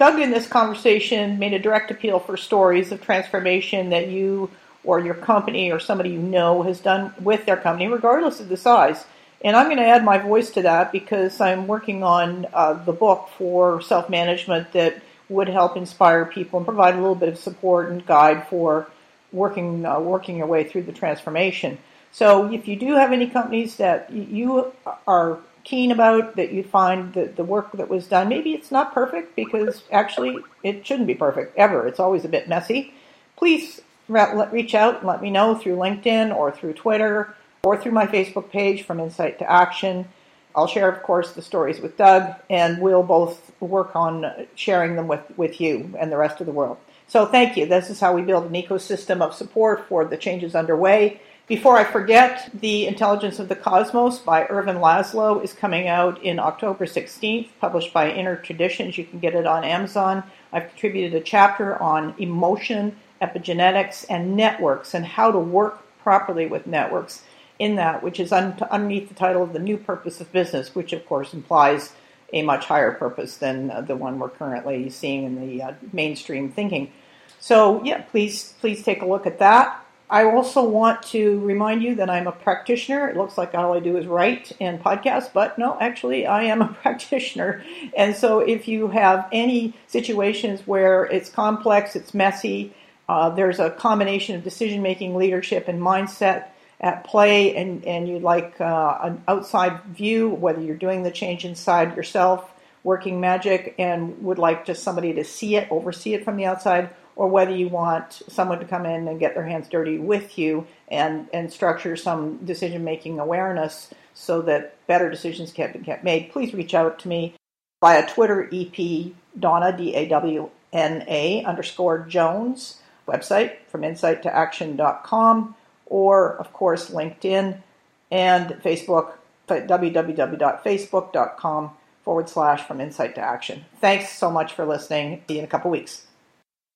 Doug, 0.00 0.18
in 0.18 0.32
this 0.32 0.48
conversation, 0.48 1.38
made 1.38 1.52
a 1.52 1.60
direct 1.60 1.92
appeal 1.92 2.18
for 2.18 2.36
stories 2.36 2.90
of 2.90 3.00
transformation 3.00 3.90
that 3.90 4.08
you 4.08 4.50
or 4.84 5.00
your 5.00 5.14
company 5.14 5.70
or 5.70 5.78
somebody 5.80 6.10
you 6.10 6.18
know 6.18 6.62
has 6.62 6.80
done 6.80 7.12
with 7.20 7.46
their 7.46 7.56
company, 7.56 7.88
regardless 7.88 8.40
of 8.40 8.48
the 8.48 8.56
size. 8.56 9.04
And 9.42 9.56
I'm 9.56 9.66
going 9.66 9.78
to 9.78 9.86
add 9.86 10.04
my 10.04 10.18
voice 10.18 10.50
to 10.50 10.62
that 10.62 10.90
because 10.90 11.40
I'm 11.40 11.66
working 11.66 12.02
on 12.02 12.46
uh, 12.52 12.74
the 12.74 12.92
book 12.92 13.28
for 13.36 13.80
self 13.80 14.10
management 14.10 14.72
that 14.72 15.00
would 15.28 15.48
help 15.48 15.76
inspire 15.76 16.24
people 16.24 16.58
and 16.58 16.66
provide 16.66 16.94
a 16.94 16.98
little 16.98 17.14
bit 17.14 17.28
of 17.28 17.38
support 17.38 17.90
and 17.90 18.04
guide 18.04 18.48
for 18.48 18.88
working 19.32 19.84
uh, 19.84 20.00
working 20.00 20.36
your 20.36 20.46
way 20.46 20.64
through 20.64 20.82
the 20.82 20.92
transformation. 20.92 21.78
So 22.10 22.50
if 22.50 22.66
you 22.66 22.76
do 22.76 22.94
have 22.94 23.12
any 23.12 23.28
companies 23.28 23.76
that 23.76 24.10
you 24.10 24.72
are 25.06 25.38
keen 25.64 25.90
about 25.90 26.36
that 26.36 26.50
you 26.50 26.62
find 26.62 27.12
that 27.12 27.36
the 27.36 27.44
work 27.44 27.70
that 27.72 27.90
was 27.90 28.06
done 28.06 28.26
maybe 28.26 28.54
it's 28.54 28.70
not 28.70 28.94
perfect 28.94 29.36
because 29.36 29.82
actually 29.92 30.38
it 30.62 30.86
shouldn't 30.86 31.06
be 31.06 31.14
perfect 31.14 31.54
ever 31.58 31.86
it's 31.86 32.00
always 32.00 32.24
a 32.24 32.28
bit 32.28 32.48
messy 32.48 32.94
please 33.36 33.82
reach 34.08 34.74
out 34.74 34.98
and 34.98 35.06
let 35.06 35.22
me 35.22 35.30
know 35.30 35.54
through 35.54 35.76
LinkedIn 35.76 36.34
or 36.34 36.50
through 36.50 36.74
Twitter 36.74 37.34
or 37.62 37.76
through 37.76 37.92
my 37.92 38.06
Facebook 38.06 38.50
page 38.50 38.82
from 38.82 39.00
Insight 39.00 39.38
to 39.38 39.50
Action. 39.50 40.08
I'll 40.54 40.66
share, 40.66 40.88
of 40.88 41.02
course, 41.02 41.32
the 41.32 41.42
stories 41.42 41.80
with 41.80 41.96
Doug, 41.96 42.34
and 42.50 42.80
we'll 42.80 43.02
both 43.02 43.52
work 43.60 43.94
on 43.94 44.46
sharing 44.54 44.96
them 44.96 45.06
with, 45.06 45.20
with 45.36 45.60
you 45.60 45.94
and 45.98 46.10
the 46.10 46.16
rest 46.16 46.40
of 46.40 46.46
the 46.46 46.52
world. 46.52 46.78
So 47.06 47.26
thank 47.26 47.56
you. 47.56 47.66
This 47.66 47.90
is 47.90 48.00
how 48.00 48.12
we 48.12 48.22
build 48.22 48.44
an 48.44 48.52
ecosystem 48.52 49.20
of 49.20 49.34
support 49.34 49.86
for 49.88 50.04
the 50.04 50.16
changes 50.16 50.54
underway. 50.54 51.20
Before 51.46 51.78
I 51.78 51.84
forget, 51.84 52.50
The 52.52 52.86
Intelligence 52.86 53.38
of 53.38 53.48
the 53.48 53.56
Cosmos 53.56 54.18
by 54.18 54.46
Ervin 54.48 54.76
Laszlo 54.76 55.42
is 55.42 55.54
coming 55.54 55.88
out 55.88 56.22
in 56.22 56.38
October 56.38 56.84
16th, 56.84 57.48
published 57.58 57.94
by 57.94 58.10
Inner 58.10 58.36
Traditions. 58.36 58.98
You 58.98 59.06
can 59.06 59.18
get 59.18 59.34
it 59.34 59.46
on 59.46 59.64
Amazon. 59.64 60.24
I've 60.52 60.68
contributed 60.68 61.14
a 61.14 61.24
chapter 61.24 61.80
on 61.80 62.14
emotion 62.18 62.96
epigenetics, 63.20 64.04
and 64.08 64.36
networks, 64.36 64.94
and 64.94 65.04
how 65.04 65.30
to 65.30 65.38
work 65.38 65.80
properly 66.02 66.46
with 66.46 66.66
networks 66.66 67.22
in 67.58 67.76
that, 67.76 68.02
which 68.02 68.20
is 68.20 68.32
un- 68.32 68.56
underneath 68.70 69.08
the 69.08 69.14
title 69.14 69.42
of 69.42 69.52
the 69.52 69.58
new 69.58 69.76
purpose 69.76 70.20
of 70.20 70.30
business, 70.32 70.74
which 70.74 70.92
of 70.92 71.04
course 71.06 71.34
implies 71.34 71.92
a 72.32 72.42
much 72.42 72.66
higher 72.66 72.92
purpose 72.92 73.36
than 73.36 73.70
uh, 73.70 73.80
the 73.80 73.96
one 73.96 74.18
we're 74.18 74.28
currently 74.28 74.90
seeing 74.90 75.24
in 75.24 75.40
the 75.40 75.62
uh, 75.62 75.72
mainstream 75.92 76.50
thinking. 76.50 76.92
So 77.40 77.82
yeah, 77.84 78.02
please 78.02 78.54
please 78.60 78.82
take 78.82 79.02
a 79.02 79.06
look 79.06 79.26
at 79.26 79.38
that. 79.38 79.84
I 80.10 80.24
also 80.24 80.64
want 80.64 81.02
to 81.08 81.38
remind 81.40 81.82
you 81.82 81.96
that 81.96 82.08
I'm 82.08 82.26
a 82.26 82.32
practitioner. 82.32 83.08
It 83.08 83.16
looks 83.16 83.36
like 83.36 83.54
all 83.54 83.74
I 83.74 83.80
do 83.80 83.98
is 83.98 84.06
write 84.06 84.52
and 84.58 84.82
podcast, 84.82 85.34
but 85.34 85.58
no, 85.58 85.76
actually, 85.80 86.26
I 86.26 86.44
am 86.44 86.62
a 86.62 86.68
practitioner. 86.82 87.62
And 87.94 88.16
so, 88.16 88.40
if 88.40 88.66
you 88.66 88.88
have 88.88 89.28
any 89.32 89.74
situations 89.86 90.62
where 90.66 91.04
it's 91.04 91.28
complex, 91.28 91.94
it's 91.94 92.14
messy, 92.14 92.72
uh, 93.08 93.30
there's 93.30 93.58
a 93.58 93.70
combination 93.70 94.36
of 94.36 94.44
decision 94.44 94.82
making, 94.82 95.16
leadership, 95.16 95.68
and 95.68 95.80
mindset 95.80 96.48
at 96.80 97.04
play, 97.04 97.56
and, 97.56 97.84
and 97.84 98.08
you'd 98.08 98.22
like 98.22 98.60
uh, 98.60 98.98
an 99.02 99.22
outside 99.26 99.82
view, 99.84 100.28
whether 100.28 100.60
you're 100.60 100.76
doing 100.76 101.02
the 101.02 101.10
change 101.10 101.44
inside 101.44 101.96
yourself, 101.96 102.52
working 102.84 103.20
magic, 103.20 103.74
and 103.78 104.22
would 104.22 104.38
like 104.38 104.64
just 104.64 104.82
somebody 104.82 105.12
to 105.14 105.24
see 105.24 105.56
it, 105.56 105.66
oversee 105.70 106.14
it 106.14 106.24
from 106.24 106.36
the 106.36 106.44
outside, 106.44 106.90
or 107.16 107.26
whether 107.26 107.50
you 107.50 107.68
want 107.68 108.22
someone 108.28 108.60
to 108.60 108.64
come 108.64 108.86
in 108.86 109.08
and 109.08 109.18
get 109.18 109.34
their 109.34 109.44
hands 109.44 109.68
dirty 109.68 109.98
with 109.98 110.38
you 110.38 110.66
and, 110.86 111.28
and 111.32 111.52
structure 111.52 111.96
some 111.96 112.36
decision 112.44 112.84
making 112.84 113.18
awareness 113.18 113.92
so 114.14 114.42
that 114.42 114.76
better 114.86 115.10
decisions 115.10 115.50
can 115.50 115.72
get 115.82 116.04
made, 116.04 116.30
please 116.30 116.54
reach 116.54 116.74
out 116.74 116.98
to 117.00 117.08
me 117.08 117.34
via 117.80 118.06
Twitter, 118.08 118.44
EP 118.44 119.12
Dawna, 119.38 119.76
D 119.76 119.94
A 119.94 120.08
W 120.08 120.50
N 120.72 121.04
A 121.08 121.42
underscore 121.44 122.06
Jones, 122.06 122.80
website 123.08 123.56
from 123.68 123.82
insight 123.82 124.22
to 124.22 124.32
action.com, 124.34 125.54
or 125.86 126.36
of 126.36 126.52
course 126.52 126.90
LinkedIn 126.90 127.62
and 128.10 128.48
Facebook, 128.62 129.12
www.facebook.com 129.48 131.70
forward 132.04 132.28
slash 132.28 132.66
from 132.66 132.80
insight 132.80 133.14
to 133.14 133.20
action. 133.20 133.64
Thanks 133.80 134.10
so 134.10 134.28
much 134.30 134.54
for 134.54 134.64
listening. 134.64 135.22
See 135.28 135.34
you 135.34 135.40
in 135.40 135.44
a 135.44 135.48
couple 135.48 135.70
weeks. 135.70 136.07